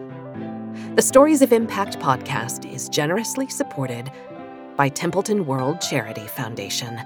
The 0.94 1.02
Stories 1.02 1.40
of 1.40 1.54
Impact 1.54 1.98
podcast 2.00 2.70
is 2.70 2.90
generously 2.90 3.48
supported 3.48 4.10
by 4.76 4.90
Templeton 4.90 5.46
World 5.46 5.80
Charity 5.80 6.26
Foundation. 6.26 7.00